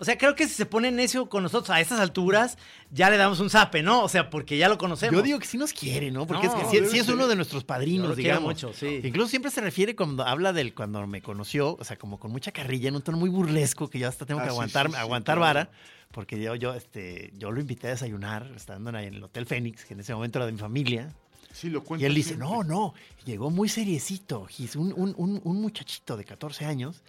[0.02, 2.58] O sea, creo que si se pone necio con nosotros a estas alturas,
[2.90, 4.04] ya le damos un zape, ¿no?
[4.04, 5.16] O sea, porque ya lo conocemos.
[5.16, 6.26] Yo digo que sí nos quiere, ¿no?
[6.26, 8.44] Porque No, es que sí, es uno de nuestros Yo padrinos, lo digamos.
[8.46, 9.00] mucho, sí.
[9.04, 12.52] Incluso siempre se refiere cuando habla del cuando me conoció, o sea, como con mucha
[12.52, 14.94] carrilla, en un tono muy burlesco, que yo hasta tengo Ah, que sí, aguantar, sí,
[14.94, 15.60] sí, aguantar claro.
[15.60, 15.70] vara,
[16.12, 19.94] porque yo, yo, este, yo lo invité a desayunar, estando en el Hotel Fénix, que
[19.94, 21.14] en ese momento era de mi familia.
[21.54, 22.02] sí lo cuento.
[22.04, 22.48] Y él dice, siempre.
[22.50, 22.94] no, no,
[23.24, 27.04] llegó muy seriecito, un, un, un, un muchachito de 14 años,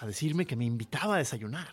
[0.00, 1.68] a decirme que me invitaba a desayunar.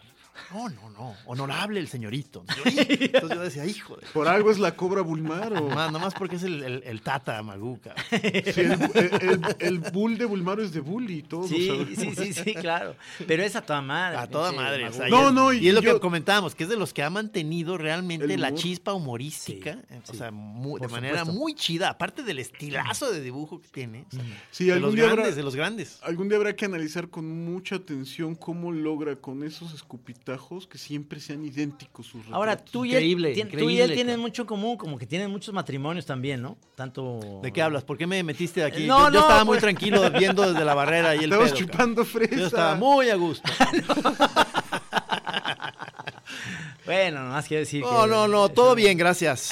[0.54, 2.44] No, no, no, honorable el señorito.
[2.66, 4.06] Entonces yo decía, hijo de...
[4.08, 5.56] Por algo es la cobra Bulmaro.
[5.56, 7.96] Nomás, nomás porque es el, el, el tata Maguca.
[8.10, 8.20] Sí,
[8.62, 12.54] el, el- el- el bull de Bulmaro es de bully, todos Sí, sí, sí, sí,
[12.56, 12.96] claro.
[13.28, 14.18] Pero es a toda madre.
[14.18, 14.88] A toda madre.
[14.88, 16.78] o sea, No, y es, no, y y es lo que comentábamos, que es de
[16.78, 20.18] los que ha mantenido realmente la chispa humorística, Sí, eh, o sí.
[20.18, 21.34] sea, de manera supuesto.
[21.34, 24.06] muy chida, aparte del estilazo de dibujo que tiene.
[24.08, 26.00] o sea, Sí, de algún los día, grandes, habrá, de los grandes.
[26.04, 29.74] algún día habrá que analizar con mucha atención cómo logra con esos
[30.26, 33.84] escupitajos que siempre sean idénticos sus Ahora, tú y, él, Increíble, tien- tú y increíble,
[33.84, 36.58] él tienen mucho en común, como que tienen muchos matrimonios también, ¿no?
[36.76, 37.40] Tanto...
[37.44, 37.84] ¿De qué hablas?
[37.84, 38.86] ¿Por qué me metiste aquí?
[38.88, 41.52] No, yo, yo no, estaba muy pues- tranquilo viendo desde la barrera y el Estabas
[41.52, 42.36] pedo, chupando fresa.
[42.36, 43.50] Yo estaba muy a gusto.
[46.86, 48.10] Bueno, nomás quiero decir No, que...
[48.10, 49.50] no, no, todo bien, gracias.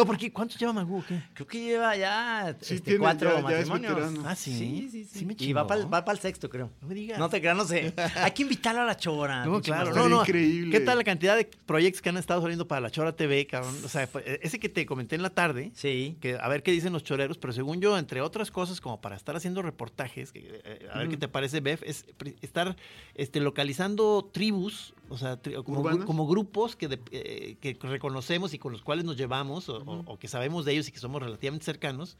[0.00, 0.98] no, porque ¿cuántos lleva Magú?
[0.98, 1.22] o qué?
[1.34, 3.94] Creo que lleva ya Sí, este, tiene- cuatro ya- ya matrimonios.
[3.96, 4.22] veterano.
[4.26, 4.56] Ah, ¿sí?
[4.56, 5.18] Sí, sí, sí.
[5.20, 6.70] Sí me y va para el sexto, creo.
[6.80, 7.18] No me digas.
[7.18, 7.92] No te creas, no sé.
[8.16, 9.44] Hay que invitarlo a la chora.
[9.44, 10.20] No, claro, no, no.
[10.22, 10.70] increíble.
[10.70, 13.76] ¿Qué tal la cantidad de proyectos que han estado saliendo para la Chora TV, cabrón?
[13.84, 16.16] O sea, fue- ese que te comenté en la tarde, Sí.
[16.20, 19.16] que a ver qué dicen los choreros, pero según yo, entre otras cosas, como para
[19.16, 22.04] estar haciendo reportajes, que, eh, a ver qué te parece, Bef, es
[22.42, 22.76] estar
[23.14, 26.00] este, localizando tribus, o sea, como, ¿Urbanas?
[26.00, 29.78] gru- como grupos que, de- eh, que reconocemos y con los cuales nos llevamos, o,
[29.78, 32.16] o- o que sabemos de ellos y que somos relativamente cercanos,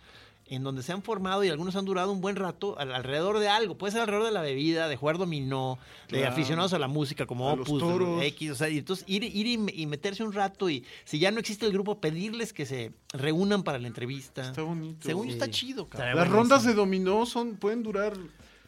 [0.47, 3.49] en donde se han formado y algunos han durado un buen rato al- alrededor de
[3.49, 3.78] algo.
[3.78, 5.78] Puede ser alrededor de la bebida, de jugar dominó,
[6.09, 6.32] de Claro.
[6.32, 8.24] aficionados a la música como A los Opus.
[8.24, 11.30] X, o sea, y entonces ir, ir y, y meterse un rato y si ya
[11.30, 14.43] no existe el grupo, pedirles que se reúnan para la entrevista.
[14.43, 15.07] Está bonito.
[15.07, 15.38] Según yo Sí.
[15.38, 16.16] está chido, cabrón.
[16.16, 18.14] Las rondas de dominó son, pueden durar.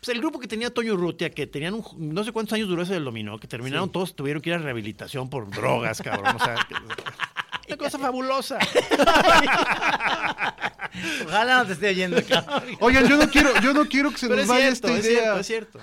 [0.04, 2.82] Pues el grupo que tenía Toño Urrutia, que tenían un, no sé cuántos años duró
[2.82, 6.34] ese del dominó, que terminaron todos, tuvieron que ir a rehabilitación por drogas, cabrón.
[6.34, 6.74] O sea, que-
[7.68, 8.58] una cosa fabulosa.
[11.24, 12.64] Ojalá no te esté oyendo, cabrón.
[12.80, 14.98] Oigan, yo no quiero, yo no quiero que se Pero nos es vaya cierto, esta
[14.98, 15.20] es idea.
[15.22, 15.78] cierto, es cierto.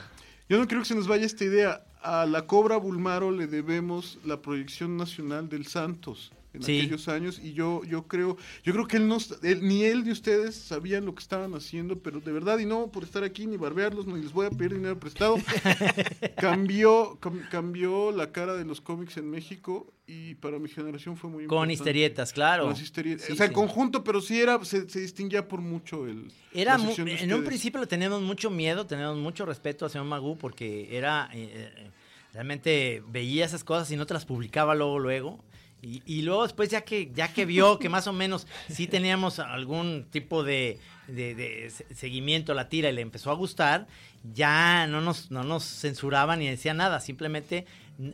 [0.50, 1.82] Yo no quiero que se nos vaya esta idea.
[2.02, 6.80] A la Cobra Bulmaro le debemos la proyección nacional del Santos en Sí.
[6.80, 10.12] aquellos años y yo yo creo yo creo que él no él- ni él ni
[10.12, 13.56] ustedes sabían lo que estaban haciendo, pero de verdad y no por estar aquí ni
[13.58, 15.36] barbearlos ni les voy a pedir dinero prestado.
[16.38, 21.30] cambió cam- cambió la cara de los cómics en México y para mi generación fue
[21.30, 21.74] muy Con importante.
[21.74, 22.66] historietas, claro.
[22.66, 22.76] Con.
[22.76, 23.44] Sí, o sea, sí.
[23.44, 27.34] en conjunto, pero sí era se, se distinguía por mucho el Era la mu- en
[27.34, 31.50] un principio le teníamos mucho miedo, teníamos mucho respeto a señor Magú porque era eh,
[31.78, 31.92] eh,
[32.34, 35.44] realmente veía esas cosas y no te las publicaba luego luego.
[35.82, 39.40] Y, y luego después ya que ya que vio que más o menos sí teníamos
[39.40, 40.78] algún tipo de,
[41.08, 43.88] de- de se- seguimiento a la tira y le empezó a gustar,
[44.34, 47.66] ya no nos, no nos censuraba ni decía nada, simplemente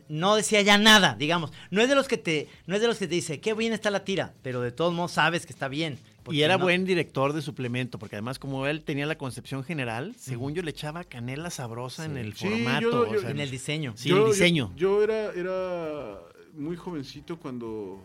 [0.08, 1.52] no decía ya nada, digamos.
[1.70, 3.72] No es de los que te, no es de los que te dice, qué bien
[3.72, 5.98] está la tira, pero de todos modos sabes que está bien.
[6.30, 10.14] Y era no- buen director de suplemento, porque además como él tenía la concepción general,
[10.18, 12.80] según yo le echaba canela sabrosa en el Sí, formato.
[12.80, 13.92] yo- o yo- sea, en el diseño.
[13.96, 14.72] Sí, el diseño.
[14.76, 16.18] Yo, era, era
[16.56, 18.00] muy jovencito cuando,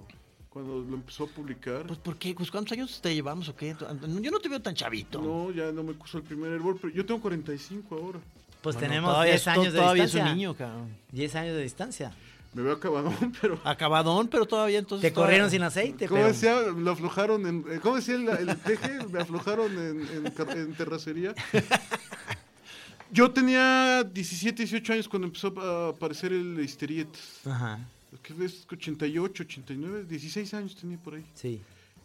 [0.49, 1.85] cuando lo empezó a publicar.
[1.87, 2.33] Pues, ¿por qué?
[2.35, 3.75] Pues, ¿Cuántos años te llevamos o qué?
[4.21, 5.21] Yo no te veo tan chavito.
[5.21, 8.19] no, ya no me puso el primer hervor, pero yo tengo 45 ahora.
[8.61, 10.25] Pues Bueno, tenemos todavía 10 es- años de Todavía distancia.
[10.25, 10.95] es un niño, cabrón.
[11.11, 12.11] 10 años de distancia.
[12.53, 13.59] Me veo acabadón, pero...
[13.63, 15.09] Acabadón, pero todavía entonces...
[15.09, 16.27] Te corrieron sin todavía- aceite, ¿Cómo pero...
[16.33, 16.59] decía?
[16.77, 17.65] Lo aflojaron en...
[17.71, 18.99] eh, ¿Cómo decía el, el teje?
[19.09, 21.33] Me aflojaron en, en car- en terracería.
[23.11, 27.41] Yo tenía 17, 18 años cuando empezó a aparecer el Histerietas.
[27.45, 27.79] Ajá,
[28.21, 28.65] ¿Qué es?
[28.69, 31.25] 88, 89, 16 años tenía por ahí.
[31.33, 31.61] sí.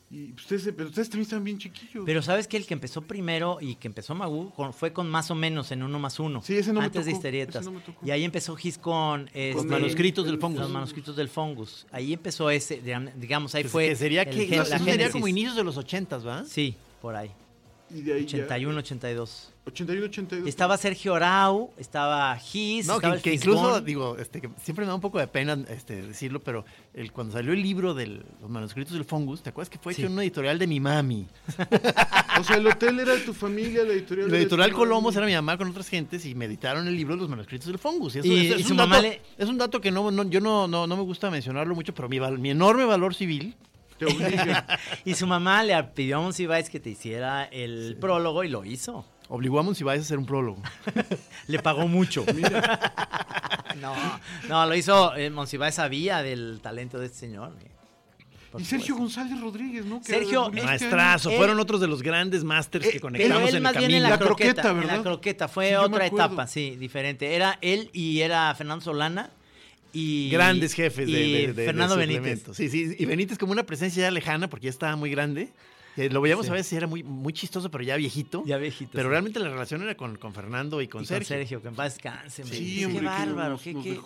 [0.08, 2.04] Y ustedes, pero ustedes también están bien chiquillos.
[2.06, 5.32] Pero sabes que el que empezó primero y que empezó Magú con- fue con más
[5.32, 6.40] o menos en uno más uno.
[6.44, 7.56] Sí, ese no me antes de tocó, historietas.
[7.56, 8.06] ese no me tocó.
[8.06, 10.60] y ahí empezó Gis con, este, manuscritos del Fongus.
[10.60, 11.88] Los manuscritos del Fongus.
[11.90, 13.88] Ahí empezó ese, digam- digamos, ahí Que- fue.
[13.88, 16.44] que sería, el que, gen- eso la sería como inicios de los ochentas, ¿va?
[16.44, 17.32] Sí, por ahí.
[17.96, 19.52] Y de ahí ya- 81, 82.
[19.66, 20.48] 81, 82.
[20.48, 24.88] Estaba Sergio Arau, estaba Gis, No, estaba que, que incluso, digo, este, que siempre me
[24.90, 28.48] da un poco de pena este, decirlo, pero el, cuando salió el libro de los
[28.48, 30.02] manuscritos del Fungus, ¿te acuerdas que fue Sí.
[30.02, 31.26] hecho en una editorial de mi mami?
[32.38, 34.28] O sea, el hotel era de tu familia, la editorial.
[34.28, 35.16] La de editorial Colomos mami.
[35.24, 37.78] era mi mamá con otras gentes y me editaron el libro de los manuscritos del
[37.78, 38.14] Fungus.
[38.16, 39.90] Y, eso, Y- eso y es, su un mamá dato, le- es un dato que
[39.90, 43.14] no, no- yo no, no, no me gusta mencionarlo mucho, pero mi, mi enorme valor
[43.14, 43.54] civil
[43.98, 44.66] Te obliga.
[45.04, 49.04] Y su mamá le pidió a Monsiváis que te hiciera el prólogo y lo hizo.
[49.28, 50.62] obligó a Monsiváis a hacer un prólogo.
[51.48, 52.24] Le pagó mucho.
[53.80, 53.94] no,
[54.48, 55.14] no, lo hizo.
[55.16, 57.52] Eh, Monsiváis sabía del talento de este señor.
[57.62, 57.70] eh,
[58.58, 58.96] y Sergio.
[58.96, 60.00] González Rodríguez, ¿no?
[60.00, 63.02] Que Sergio, eh, este Maestrazo, Él- fueron otros de los grandes másters Eh, que Pero
[63.02, 63.96] conectamos él en más el bien camino.
[63.98, 65.02] en la, La croqueta, croqueta, En la ¿verdad?
[65.02, 67.34] croqueta, fue Sí, otra etapa, sí, diferente.
[67.34, 69.30] Era él y era Fernando Solana
[69.96, 70.30] y...
[70.30, 72.42] Grandes jefes de, y de- de- de Fernando Benítez.
[72.52, 75.48] Sí, sí, y Benítez como una presencia ya lejana porque ya estaba muy grande.
[75.96, 76.52] Eh, lo veíamos Sí.
[76.52, 78.42] a veces era muy, muy chistoso, pero ya viejito.
[78.46, 78.90] Ya viejito.
[78.92, 79.10] pero sí.
[79.10, 81.26] realmente la relación era con, con Fernando y Y con, con Sergio.
[81.36, 81.62] Sergio.
[81.62, 82.42] que en paz descanse.
[82.42, 82.58] hombre.
[82.58, 83.58] Sí, qué hombre, que bárbaro.
[83.62, 84.00] qué- qué-.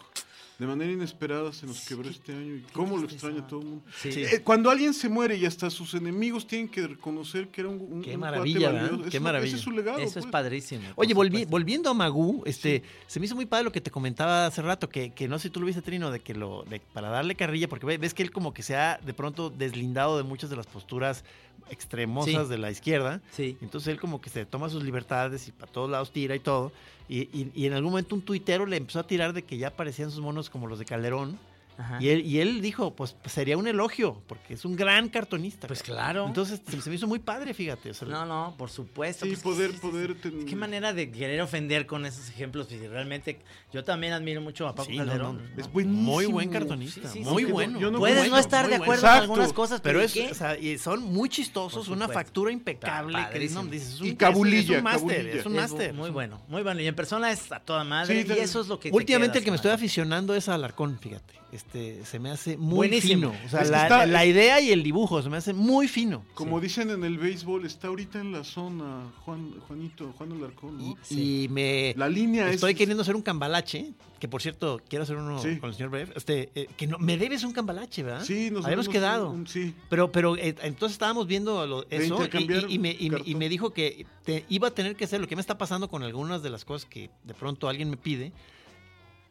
[0.61, 2.55] De manera inesperada se nos quebró este año.
[2.57, 3.85] Y cómo lo extraña todo el mundo.
[3.99, 4.11] Sí.
[4.15, 7.81] Eh, cuando alguien se muere y hasta sus enemigos tienen que reconocer que era un,
[7.81, 8.91] un Qué maravilla.
[9.09, 9.49] Qué Eso- maravilla.
[9.49, 9.99] Ese es su legado.
[9.99, 10.27] Eso es pues.
[10.27, 10.83] padrísimo.
[10.97, 14.45] Oye, volvi- volviendo a Magú, este, se me hizo muy padre lo que te comentaba
[14.47, 16.81] hace rato, que, que no sé si tú lo viste, Trino, de que lo, de-
[16.93, 20.19] para darle carrilla, porque ve- ves que él como que se ha de pronto deslindado
[20.19, 21.25] de muchas de las posturas
[21.71, 22.51] extremosas Sí.
[22.51, 23.21] de la izquierda.
[23.33, 23.57] Sí.
[23.61, 26.73] Entonces él como que se toma sus libertades y para todos lados tira y todo.
[27.09, 29.71] Y, y- y en algún momento un tuitero le empezó a tirar de que ya
[29.71, 31.39] parecían sus monos como los de Calderón.
[31.81, 31.99] Ajá.
[32.01, 35.66] Y él, y él dijo, pues sería un elogio, porque es un gran cartonista.
[35.66, 36.26] Pues claro.
[36.26, 37.91] Entonces se, se me hizo muy padre, fíjate.
[37.91, 39.24] o sea, No, no, por supuesto.
[39.24, 40.14] Sí, pues, poder, poder.
[40.20, 42.70] ten- Qué manera de querer ofender con esos ejemplos.
[42.70, 43.41] Y realmente,
[43.72, 45.37] yo también admiro mucho a Paco Sí, Calderón.
[45.39, 45.61] no, ¿no?
[45.62, 46.03] Es buenísimo.
[46.12, 47.51] Muy buen cartonista, Sí, sí, muy sí.
[47.53, 47.81] bueno.
[47.81, 48.85] Yo no- Puedes no bueno, estar de bueno.
[48.85, 49.22] acuerdo en Exacto.
[49.33, 50.31] algunas cosas, pero, Pero es, ¿qué?
[50.31, 53.18] o sea, y son muy chistosos, una factura impecable.
[53.33, 55.95] Que es un, Y es- cabulilla, es un máster, es un máster.
[55.95, 56.81] muy bueno, muy bueno.
[56.81, 58.22] Y en persona es a toda madre.
[58.24, 58.91] Sí, y eso es lo que.
[58.91, 61.35] te Últimamente el que me estoy aficionando es a Alarcón, fíjate.
[61.73, 63.31] Este, se me hace muy Buenísimo.
[63.33, 63.47] fino.
[63.47, 65.87] O sea, Es que la, está- la idea y el dibujo se me hace muy
[65.87, 66.25] fino.
[66.35, 70.97] Como dicen en el béisbol, está ahorita en la zona Juan, Juanito, Juan Alarcón, ¿no?
[71.11, 75.05] Y, y me La línea es- estoy queriendo hacer un cambalache, que por cierto, quiero
[75.05, 75.59] hacer uno Sí.
[75.59, 76.12] con el señor Brev.
[76.16, 78.25] Este, eh, que no, me debes un cambalache, ¿verdad?
[78.25, 79.31] Sí, nos Habíamos quedado.
[79.31, 79.73] un- sí.
[79.89, 83.11] Pero, pero eh, entonces estábamos viendo lo- eso y, y- y me, y me- y
[83.11, 83.39] cartón.
[83.39, 86.03] me dijo que te, iba a tener que ser lo que me está pasando con
[86.03, 88.33] algunas de las cosas que de pronto alguien me pide,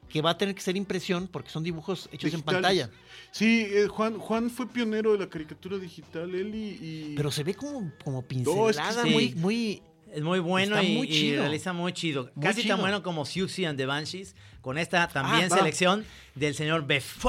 [0.10, 2.89] que va a tener que ser impresión porque son dibujos hechos en pantalla.
[3.32, 6.68] Sí, eh, Juan, Juan fue pionero de la caricatura digital, él y...
[6.82, 9.10] y- Pero se ve como, como No, es que pincelada, sí.
[9.10, 9.82] muy, muy...
[10.12, 11.43] Es muy bueno Está y, muy y chido.
[11.43, 12.32] realiza muy chido.
[12.34, 15.57] Muy Casi tan bueno como Siouxsie and the Banshees, con esta también va.
[15.57, 16.03] selección
[16.34, 17.24] del señor Beff.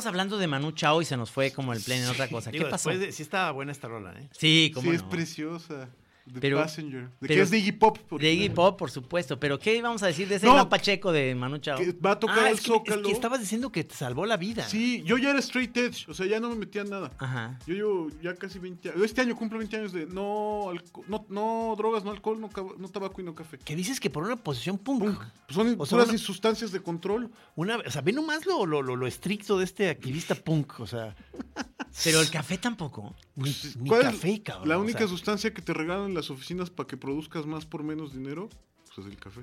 [0.00, 2.50] Estabas hablando de Manu Chao y se nos fue como el pleno en otra cosa.
[2.50, 2.88] Digo, ¿Qué pasó?
[2.88, 4.30] de- sí estaba buena esta rola, ¿eh?
[4.32, 5.90] Sí, como Sí, es preciosa.
[6.32, 7.02] The Pero- Passenger.
[7.08, 7.98] De pero- que es de Iggy Pop.
[7.98, 8.50] por De Iggy.
[8.50, 9.38] Pop, por supuesto.
[9.40, 10.54] Pero ¿qué íbamos a decir de ese No.
[10.54, 11.78] gran Pacheco de Manu Chao?
[11.78, 13.02] Que va a tocar Ah, el es que, es Zócalo.
[13.02, 14.68] que estabas diciendo que te salvó la vida.
[14.68, 17.10] Sí, yo ya era straight edge, o sea, ya no me metía en nada.
[17.18, 17.58] Ajá.
[17.66, 19.02] Yo llevo ya casi 20 años.
[19.04, 20.72] Este año cumplo 20 años de no,
[21.08, 23.58] no, no drogas, no alcohol, no, tabaco y no café.
[23.58, 25.00] Que dices que por una posición punk.
[25.04, 25.22] Punk.
[25.48, 27.30] Son O sea, puras una- sustancias de control.
[27.56, 30.80] Una, o sea, ve nomás lo, lo, lo, lo estricto de este activista punk.
[30.80, 31.14] O sea,
[32.04, 33.14] Pero el café tampoco.
[33.36, 34.68] ni, ni ¿Cuál es café, cabrón.
[34.68, 37.66] La o única sea, sustancia que te regalan en las oficinas para que produzcas más
[37.66, 38.48] por menos dinero,
[38.94, 39.42] pues es el café.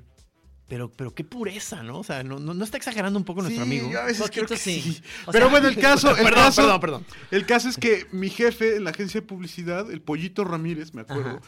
[0.67, 1.99] pero, pero qué pureza, ¿no?
[1.99, 3.87] O sea, no, no, no está exagerando un poco nuestro amigo.
[3.97, 5.01] a veces Poquito creo que sí.
[5.31, 7.05] Pero sea- bueno, el caso, el Perdón, caso, perdón, perdón.
[7.31, 11.01] El caso es que mi jefe en la agencia de publicidad, el Pollito Ramírez, me
[11.01, 11.41] acuerdo,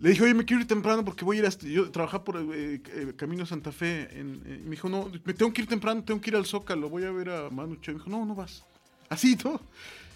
[0.00, 1.50] le dije, oye, me quiero ir temprano porque voy a ir a...
[1.50, 4.08] Yo trabajaba por eh, eh, Camino Santa Fe.
[4.18, 6.46] En, eh, y me dijo, no, me tengo que ir temprano, tengo que ir al
[6.46, 7.94] Zócalo, voy a ver a Manu Chao.
[7.94, 8.64] Me dijo, no, no vas.
[9.10, 9.60] Así, ¿no?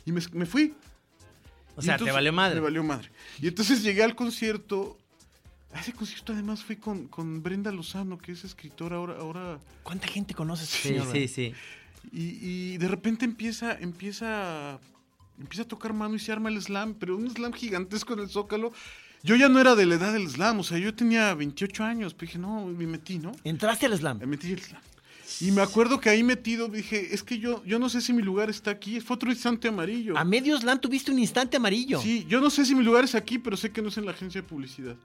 [0.07, 0.75] Y me, me fui.
[1.77, 2.57] O Y sea, te valió madre.
[2.57, 3.11] Me valió madre.
[3.41, 4.99] Y entonces llegué al concierto.
[5.73, 9.17] A ese concierto además fui con, con Brenda Lozano, que es escritora ahora...
[9.19, 11.11] ahora ¿Cuánta gente conoces, Sí, señor?
[11.11, 11.53] sí, sí.
[12.13, 14.79] y, y de repente empieza, empieza,
[15.37, 18.29] empieza a tocar mano y se arma el slam, pero un slam gigantesco en el
[18.29, 18.73] Zócalo.
[19.25, 22.15] Yo ya no era de la edad del slam, o sea, yo tenía 28 años,
[22.15, 23.33] pero dije, no, me metí, ¿no?
[23.43, 24.19] Entraste al slam.
[24.19, 24.83] Me metí el slam.
[25.41, 28.23] Y me acuerdo que ahí metido dije, es que yo, yo no sé si mi
[28.23, 29.01] lugar está aquí.
[29.01, 30.17] Fue otro instante amarillo.
[30.17, 32.01] A medio slam tuviste un instante amarillo.
[32.01, 34.07] Sí, yo no sé si mi lugar es aquí, pero sé que no es en
[34.07, 34.97] la agencia de publicidad.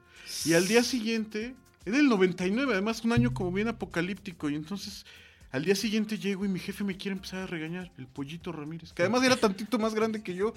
[0.44, 1.54] Y al día siguiente,
[1.84, 4.50] era el 99, además un año como bien apocalíptico.
[4.50, 5.04] Y entonces,
[5.50, 8.92] al día siguiente llego y mi jefe me quiere empezar a regañar, el pollito Ramírez,
[8.92, 10.54] que además era tantito más grande que yo.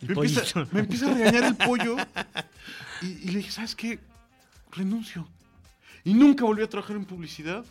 [0.00, 1.96] Empieza, me empieza a regañar el pollo.
[3.02, 3.98] Y, y le dije, ¿sabes qué?
[4.72, 5.28] Renuncio.
[6.04, 7.64] Y nunca volví a trabajar en publicidad.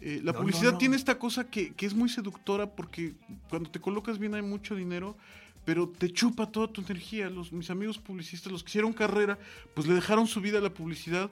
[0.00, 0.78] Eh, la No, publicidad no, no.
[0.78, 3.14] tiene esta cosa que, que es muy seductora porque
[3.48, 5.16] cuando te colocas bien hay mucho dinero,
[5.64, 7.30] pero te chupa toda tu energía.
[7.30, 9.38] Los, mis amigos publicistas, los que hicieron carrera,
[9.74, 11.30] pues le dejaron su vida a la publicidad.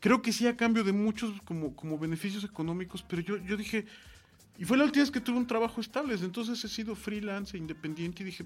[0.00, 3.86] Creo que sí a cambio de muchos como, como beneficios económicos, pero yo, yo dije,
[4.58, 7.60] y fue la última vez que tuve un trabajo estable, entonces he sido freelance e
[7.60, 8.44] independiente y dije,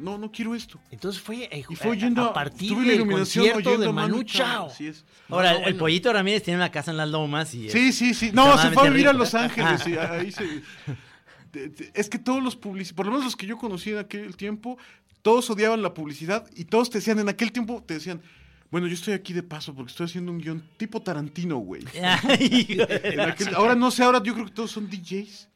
[0.00, 0.80] no, no quiero esto.
[0.90, 4.66] Entonces fue, eh, Y fue a- yendo a partir del concierto de Manu Chao.
[4.66, 5.04] Así es.
[5.28, 5.78] Ahora, No, el, bueno.
[5.78, 7.68] Pollito Ramírez tiene una casa en las lomas y...
[7.70, 8.30] Sí, sí, sí.
[8.32, 9.12] No, se fue a vivir a.
[9.12, 10.62] Los Ángeles y ahí se...
[11.94, 14.78] Es que todos los publicistas, por lo menos los que yo conocí en aquel tiempo,
[15.22, 18.22] todos odiaban la publicidad y todos te decían, en aquel tiempo te decían,
[18.70, 21.82] bueno, yo estoy aquí de paso porque estoy haciendo un guion tipo Tarantino, güey.
[22.22, 25.48] Ay, En aquel- ahora no sé, ahora yo creo que todos son DJs.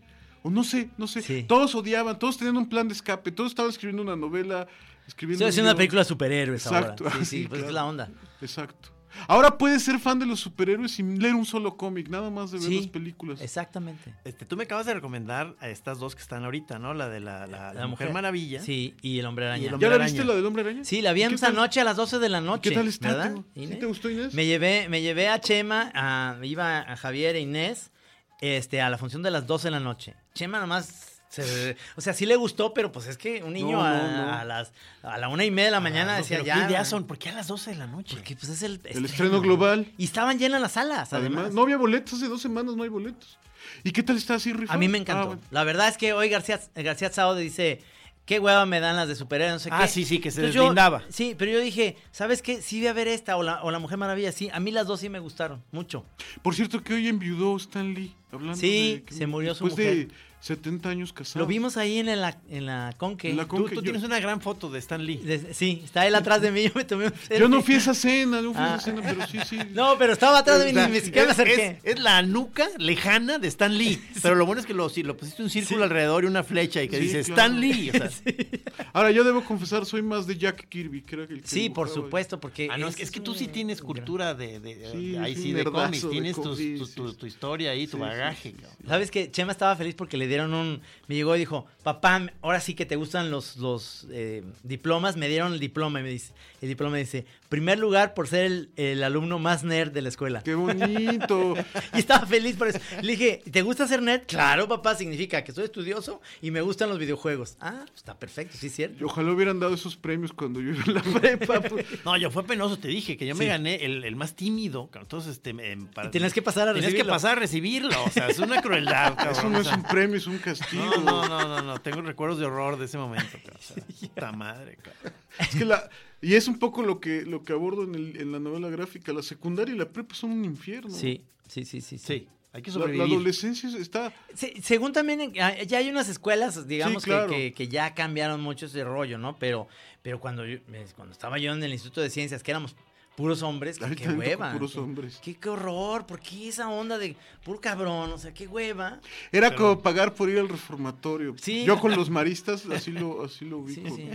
[0.46, 1.22] O no sé, no sé.
[1.22, 1.44] Sí.
[1.48, 4.68] Todos odiaban, todos tenían un plan de escape, todos estaban escribiendo una novela,
[5.08, 5.44] escribiendo...
[5.44, 7.04] Estoy un haciendo una película de superhéroes Exacto.
[7.04, 7.16] ahora.
[7.20, 8.10] Sí, sí, sí, pues es la onda.
[8.42, 8.90] Exacto.
[9.28, 12.58] Ahora puedes ser fan de los superhéroes sin leer un solo cómic, nada más de
[12.58, 13.40] ver Sí, las películas.
[13.40, 14.12] Exactamente.
[14.24, 16.92] Este, tú me acabas de recomendar a estas dos que están ahorita, ¿no?
[16.94, 18.60] La de la, la- la Mujer Maravilla.
[18.60, 19.66] Sí, y el Hombre Araña.
[19.68, 20.12] ¿Ya Hombre la Araña.
[20.12, 20.84] viste la del Hombre Araña?
[20.84, 21.56] Sí, la vi ¿Y qué esta tal?
[21.56, 22.68] noche a las 12 de la noche.
[22.70, 23.08] ¿Qué tal está?
[23.08, 23.34] ¿verdad?
[23.54, 23.78] ¿Sí Inés?
[23.78, 24.34] te gustó, Inés?
[24.34, 27.92] Me llevé, me llevé a Chema, a, iba a Javier e Inés,
[28.40, 30.16] este, a la función de las 12 de la noche.
[30.34, 33.84] Chema nomás, se- o sea, sí le gustó, pero pues es que un niño No,
[33.84, 34.32] a, no, no.
[34.32, 34.72] a las,
[35.04, 36.54] a la una y media de la mañana Ah, no, decía ya.
[36.66, 37.04] ¿Qué ideas son?
[37.06, 38.16] ¿Por qué a las 12 de la noche?
[38.16, 39.92] Porque pues es el El estreno global.
[39.96, 41.38] Y estaban llenas las salas, además.
[41.38, 43.38] Además, no había boletos, hace dos semanas no hay boletos.
[43.84, 44.74] ¿Y qué tal está así, Rifa?
[44.74, 45.26] A mí me Ah, encantó.
[45.28, 45.42] bueno.
[45.52, 47.80] La verdad es que hoy García, García Sao dice,
[48.26, 49.88] qué hueva me dan las de superhéroes, no sé Ah, qué.
[49.88, 51.04] sí, sí, que se Entonces yo- deslindaba.
[51.10, 52.60] Sí, pero yo dije, ¿sabes qué?
[52.60, 54.50] Sí voy a ver esta o la, o la Mujer Maravilla, sí.
[54.52, 56.04] A mí las dos sí me gustaron, mucho.
[56.42, 58.12] Por cierto que hoy enviudó Stan Lee.
[58.34, 60.08] Hablando Sí, de se murió su de mujer.
[60.44, 61.42] 70 años casado.
[61.42, 63.30] Lo vimos ahí en la, en la Conque.
[63.30, 65.16] En la Tú, Con que tú yo- tienes una gran foto de Stan Lee.
[65.16, 67.78] De- sí, está él atrás de mí, yo me tomé un Yo no fui a
[67.78, 68.76] esa cena, no fui a Ah.
[68.76, 69.58] esa cena, pero sí, sí.
[69.72, 71.78] No, pero estaba atrás de mí, ni siquiera me acerqué.
[71.82, 73.98] es- es la nuca lejana de Stan Lee.
[74.22, 76.82] Pero lo bueno es que lo, si lo pusiste un círculo alrededor y una flecha
[76.82, 77.42] y que Sí, dice claro.
[77.54, 77.88] Stan Lee.
[77.90, 78.10] o sea.
[78.92, 81.88] Ahora, yo debo confesar, soy más de Jack Kirby, que era el que Sí, por
[81.88, 82.68] supuesto, porque...
[82.70, 85.34] Ah, no, es que, es que tú sí tienes cultura de, de- de- Sí, ahí
[85.34, 88.50] sí, de cómics, tienes tu, historia ahí, tu bagaje.
[88.50, 88.62] sí, sí.
[88.62, 88.78] cabrón.
[88.88, 90.80] ¿Sabes que Chema estaba feliz porque le dieron un...
[91.06, 95.16] Me llegó y dijo, papá, ahora sí que te gustan los, los eh, diplomas.
[95.16, 98.70] Me dieron el diploma y me dice, el diploma dice, primer lugar por ser el,
[98.76, 100.42] el alumno más nerd de la escuela.
[100.42, 101.54] Qué bonito.
[101.94, 102.78] Y estaba feliz por eso.
[103.02, 104.22] Le dije, ¿te gusta ser nerd?
[104.26, 107.56] Claro, papá, significa que soy estudioso y me gustan los videojuegos.
[107.60, 109.04] Ah, pues está perfecto, sí cierto.
[109.06, 111.60] Ojalá hubieran dado esos premios cuando yo iba en la prepa.
[111.60, 111.86] pues.
[112.04, 114.86] No, yo fue penoso, te dije que yo me gané el, el más tímido.
[114.88, 115.04] cabrón.
[115.04, 117.12] Entonces, este, em, para- Y tenías que pasar a Tenías que recibirlo.
[117.12, 118.04] pasar a recibirlo.
[118.04, 119.34] O sea, es una crueldad, cabrón.
[119.38, 120.84] Eso no o es un premio, es un castigo.
[120.84, 123.38] No, no, no, no, no, tengo recuerdos de horror de ese momento.
[123.44, 123.58] cabrón.
[123.58, 125.12] O sea, puta madre, cabrón.
[125.38, 125.88] Es que la,
[126.24, 129.12] y es un poco lo que, lo que abordo en, el- en la novela gráfica.
[129.12, 130.90] La secundaria y la prepa son un infierno.
[130.90, 131.98] Sí, sí, sí, sí.
[131.98, 132.04] Sí.
[132.06, 132.28] Sí.
[132.52, 133.12] Hay que La, la sobrevivir.
[133.14, 134.12] adolescencia está...
[134.32, 137.28] Se- según también, en- ah, ya hay unas escuelas, digamos, Sí, que- claro.
[137.30, 139.36] que, que ya cambiaron mucho ese rollo, ¿no?
[139.38, 139.66] Pero,
[140.02, 142.76] pero cuando, yo- eh, cuando estaba yo en el Instituto de Ciencias, que éramos
[143.16, 144.52] puros hombres, que, qué hueva.
[144.52, 145.20] puros hombres.
[145.22, 148.12] Qué, qué horror, ¿por qué esa onda de puro cabrón?
[148.12, 149.00] O sea, qué hueva.
[149.30, 151.34] Era como pagar por ir al reformatorio.
[151.40, 151.64] Sí.
[151.64, 153.96] Yo con los maristas así lo, así lo Sí, ubico.
[153.96, 154.10] sí.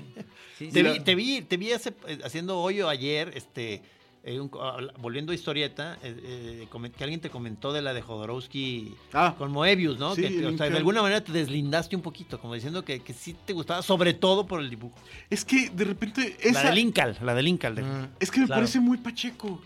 [0.57, 0.89] Sí, Te sí.
[0.89, 3.81] vi, te vi, te vi hace- eh, haciendo hoyo ayer, este,
[4.23, 8.01] eh, un- habla- volviendo a historieta, eh, eh, que alguien te comentó de la de
[8.01, 9.35] Jodorowsky Ah.
[9.37, 10.13] con Moebius, ¿no?
[10.15, 12.83] Sí, Que te- el o sea, de alguna manera te deslindaste un poquito, como diciendo
[12.83, 14.95] que, que sí te gustaba, sobre todo por el dibujo.
[15.29, 18.61] Es que de repente La de Linkal, la de Mm, Es que me claro.
[18.61, 19.61] parece muy pacheco.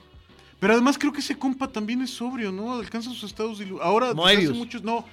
[0.60, 2.74] Pero además creo que ese compa también es sobrio, ¿no?
[2.76, 4.51] Alcanza sus estados de Ahora, Moebius.
[4.51, 4.82] hace muchos...
[4.84, 5.06] No,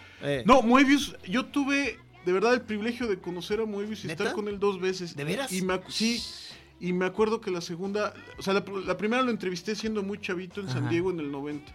[0.45, 4.25] no, Moebius, yo tuve de verdad el privilegio de conocer a Moebius y ¿Neta?
[4.25, 5.17] estar con él dos veces.
[5.17, 5.51] ¿De veras?
[5.53, 6.23] Y me, sí,
[6.81, 8.15] y me acuerdo que la segunda...
[8.39, 10.89] O sea, la, la primera lo entrevisté siendo muy chavito en San.
[10.89, 11.73] Diego en el 90.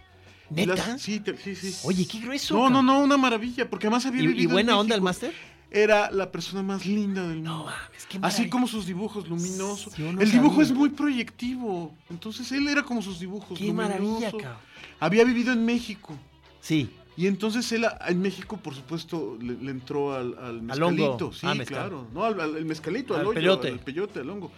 [0.54, 0.98] Y las- ¿Neta?
[0.98, 1.74] sí, te- sí, sí.
[1.84, 2.54] Oye, qué grueso.
[2.54, 5.00] No, no, no, una maravilla, porque además había ¿Y, vivido y en buena onda el
[5.02, 5.32] máster?
[5.70, 7.64] Era la persona más linda del mundo.
[7.64, 8.50] mames, qué Así maravilla.
[8.50, 9.92] como sus dibujos luminosos.
[9.94, 10.64] Sí, no el dibujo sabía.
[10.66, 11.94] es muy proyectivo.
[12.10, 13.58] Entonces él era como sus dibujos.
[13.58, 14.38] Qué maravilla, luminoso.
[14.38, 14.60] cabrón.
[15.00, 16.14] Había vivido en México.
[16.60, 16.90] Sí.
[17.16, 20.90] Y entonces él en México, por supuesto, le, le entró al, al Al hongo.
[20.96, 21.32] mezcalito.
[21.32, 21.78] Sí, Ah, mezcal.
[21.78, 22.06] claro.
[22.14, 23.68] No, al, al- mezcalito, al, Al hoyo, peyote.
[23.68, 24.52] al peyote, al hongo.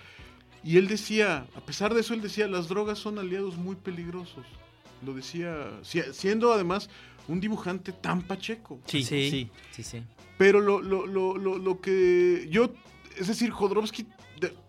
[0.64, 4.44] Y él decía, a pesar de eso, él decía, las drogas son aliados muy peligrosos.
[5.04, 6.90] Lo decía, si- siendo además
[7.28, 8.80] un dibujante tan pacheco.
[8.86, 9.30] Sí, sí.
[9.30, 10.02] sí, sí, sí.
[10.36, 12.72] Pero lo, lo, lo, lo, lo que yo,
[13.16, 14.06] es decir, Jodorowsky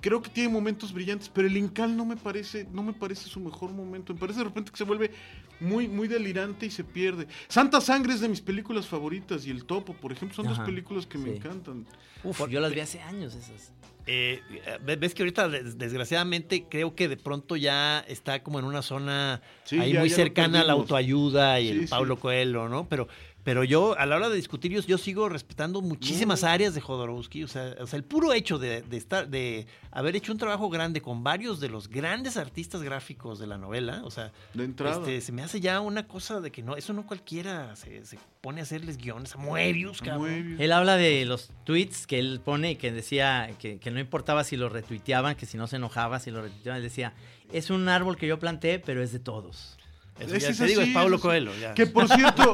[0.02, 3.40] creo que tiene momentos brillantes, pero el Incal no me parece, no me parece su
[3.40, 4.14] mejor momento.
[4.14, 5.12] Me parece de repente que se vuelve
[5.60, 7.28] muy, muy delirante y se pierde.
[7.48, 11.06] Santa Sangre es de mis películas favoritas y El Topo, por ejemplo, son dos películas
[11.06, 11.86] que me encantan.
[12.24, 13.74] Uf, yo las vi hace años esas.
[14.12, 14.42] Eh,
[14.84, 18.82] ve- ves que ahorita des- desgraciadamente creo que de pronto ya está como en una
[18.82, 21.88] zona Sí, ahí ya- muy ya cercana a la autoayuda y Sí, el sí.
[21.92, 22.88] Pablo Coelho, ¿no?
[22.90, 23.08] Pero,
[23.44, 27.44] pero yo a la hora de discutir yo, yo sigo respetando muchísimas áreas de Jodorowsky,
[27.44, 30.70] o sea, o sea, el puro hecho de, de estar, de haber hecho un trabajo
[30.70, 34.98] grande con varios de los grandes artistas gráficos de la novela, o sea, De entrada.
[34.98, 38.20] este, se me hace ya una cosa de que no, eso no cualquiera se, se
[38.42, 40.22] pone a hacerles guiones a Moebius, cabrón.
[40.30, 40.60] Moebius.
[40.60, 44.44] Él habla de los tweets que él pone y que decía que, que no importaba
[44.44, 46.78] si lo retuiteaban, que si no se enojaba, si lo retuiteaban.
[46.78, 47.14] Él decía,
[47.52, 49.78] es un árbol que yo planté, pero es de todos.
[50.20, 51.52] Eso ya es te digo, así, es Pablo Coelho.
[51.60, 51.74] ya.
[51.74, 52.54] Que por cierto,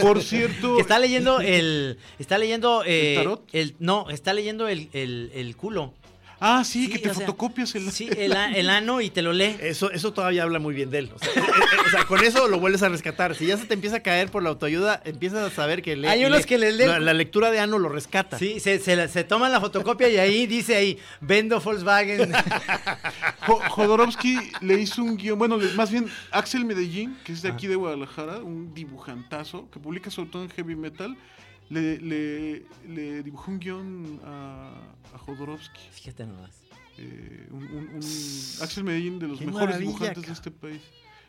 [0.00, 1.98] por cierto, Que está leyendo el...
[2.18, 2.82] Está leyendo...
[2.86, 3.42] eh, tarot?
[3.52, 5.94] el- no, está leyendo el, el- el culo.
[6.44, 7.90] Ah, sí, Sí, que te o sea, fotocopias el...
[7.90, 9.56] Sí, el, a- el ano y te lo lee.
[9.60, 11.10] Eso, eso todavía habla muy bien de él.
[11.14, 13.34] O sea, eh, eh, o sea, con eso lo vuelves a rescatar.
[13.34, 16.08] Si ya se te empieza a caer por la autoayuda, empiezas a saber que lee-
[16.08, 18.38] Hay unos lee- que les leen- La, la lectura de Ano lo rescata.
[18.38, 22.32] Sí, se, se, la- se toman la fotocopia y ahí dice ahí, vendo Volkswagen.
[23.46, 27.66] Jo- Jodorowsky le hizo un guion, bueno, más bien Axel Medellín, que es de aquí
[27.66, 31.16] de Guadalajara, un dibujantazo, que publica sobre todo en heavy metal,
[31.70, 34.74] le, le, le dibujó un guion a,
[35.14, 35.80] a Jodorowsky.
[35.92, 36.50] Fíjate nomás.
[36.98, 40.80] Eh, un, un- un- Axel Medellín de los Qué mejores dibujantes de este país.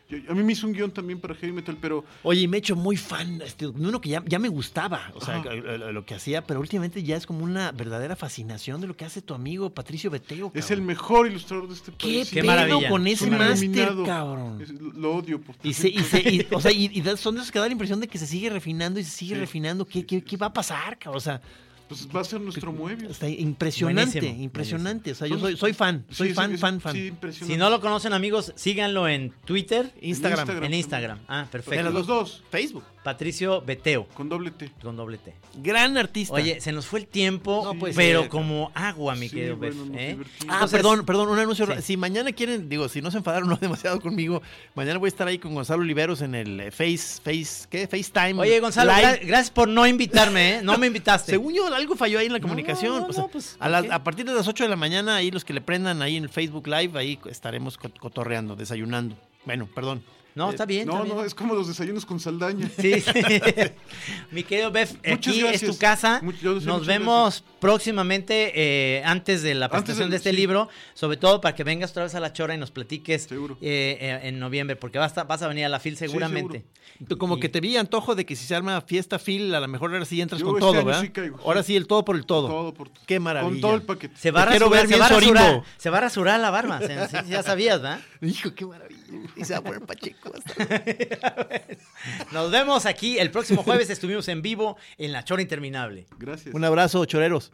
[0.08, 2.56] Yo- a mí me hizo un guion también para heavy metal, pero Oye, y me
[2.56, 3.42] he hecho muy fan.
[3.42, 7.16] Este, uno que ya, ya me gustaba, o sea, lo, que hacía, pero últimamente ya
[7.16, 10.52] es como una verdadera fascinación de lo que hace tu amigo Patricio Beteo.
[10.54, 12.30] es el mejor ilustrador de este ¿Qué, país.
[12.30, 12.88] Qué pedo maravilla.
[12.88, 14.60] con ese máster, cabrón?
[14.62, 17.50] Es- lo odio por Y, se, y, se- y- o sea, y, son de esos
[17.50, 19.40] que da la impresión de que se sigue refinando y se sigue Sí.
[19.40, 19.84] refinando.
[19.86, 21.16] ¿Qué, qué, qué va a pasar, cabrón?
[21.16, 21.40] O sea,
[21.88, 23.12] Pues va a ser nuestro Moebius.
[23.12, 25.12] está impresionante, Buenísimo, impresionante.
[25.12, 26.92] O sea, yo soy, soy fan, soy Sí, fan, sí, fan, fan.
[26.94, 27.54] Sí, impresionante.
[27.54, 30.64] Si no lo conocen amigos, síganlo en Twitter, Instagram, Instagram.
[30.64, 31.18] en Instagram.
[31.28, 31.90] Ah, perfecto.
[31.90, 32.84] los dos, Facebook.
[33.06, 34.72] Patricio Beteo, con doble T.
[34.82, 35.32] con doble T.
[35.62, 36.34] Gran artista.
[36.34, 39.76] Oye, se nos fue el tiempo, No puede pero como agua, mi Sí, querido bueno,
[39.84, 40.16] Bef, nos ¿eh?
[40.48, 41.68] Ah, Entonces- perdón, perdón, un anuncio.
[41.82, 44.42] Si mañana quieren, digo, si no se enfadaron no demasiado conmigo,
[44.74, 47.86] mañana voy a estar ahí con Gonzalo Oliveros en el eh, Face, Face, ¿qué?
[47.86, 48.40] FaceTime.
[48.40, 50.60] Oye, Gonzalo, gra- gracias por no invitarme, ¿eh?
[50.64, 51.30] No me invitaste.
[51.30, 53.00] Según yo, algo falló ahí en la comunicación.
[53.02, 55.30] no, o sea, no, pues, a, a partir de las 8 de la mañana, ahí
[55.30, 59.16] los que le prendan ahí en el Facebook Live, ahí estaremos co- cotorreando, desayunando.
[59.44, 60.02] Bueno, perdón.
[60.36, 62.68] No, está bien, No, está no, es como los desayunos con saldaña.
[62.78, 63.10] Sí, sí.
[64.30, 66.20] Mi querido Bef, Muchas aquí es tu casa.
[66.22, 70.36] Much- yo sé, Nos muchas vemos próximamente eh, antes de la presentación de este sí.
[70.36, 73.56] libro, sobre todo para que vengas otra vez a la chora y nos platiques Seguro.
[73.60, 76.64] eh, eh, en noviembre, porque vas a, vas a venir a la FIL seguramente.
[77.08, 79.60] Tú como Y- que te vi antojo de que si se arma fiesta Phil, a
[79.60, 81.00] lo mejor ahora sí entras Yo con este todo, ¿verdad?
[81.02, 81.42] sí caigo, sí.
[81.46, 82.48] Ahora sí, el todo por el todo.
[82.48, 83.50] Todo por- Qué maravilla.
[83.52, 84.16] Con todo el paquete.
[84.16, 86.80] se va a rasurar, ver se va a rasurar, se va a rasurar la barba,
[87.26, 88.00] ya sabías, ¿verdad?
[88.20, 89.00] Hijo, qué maravilla.
[89.36, 90.32] Isabel Pacheco.
[92.32, 93.90] Nos vemos aquí el próximo jueves.
[93.90, 96.06] Estuvimos en vivo en La Chora Interminable.
[96.18, 96.54] Gracias.
[96.54, 97.52] Un abrazo, choreros.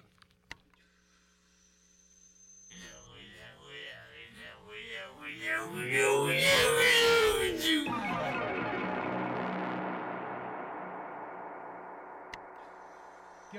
[13.52, 13.58] ¿Qué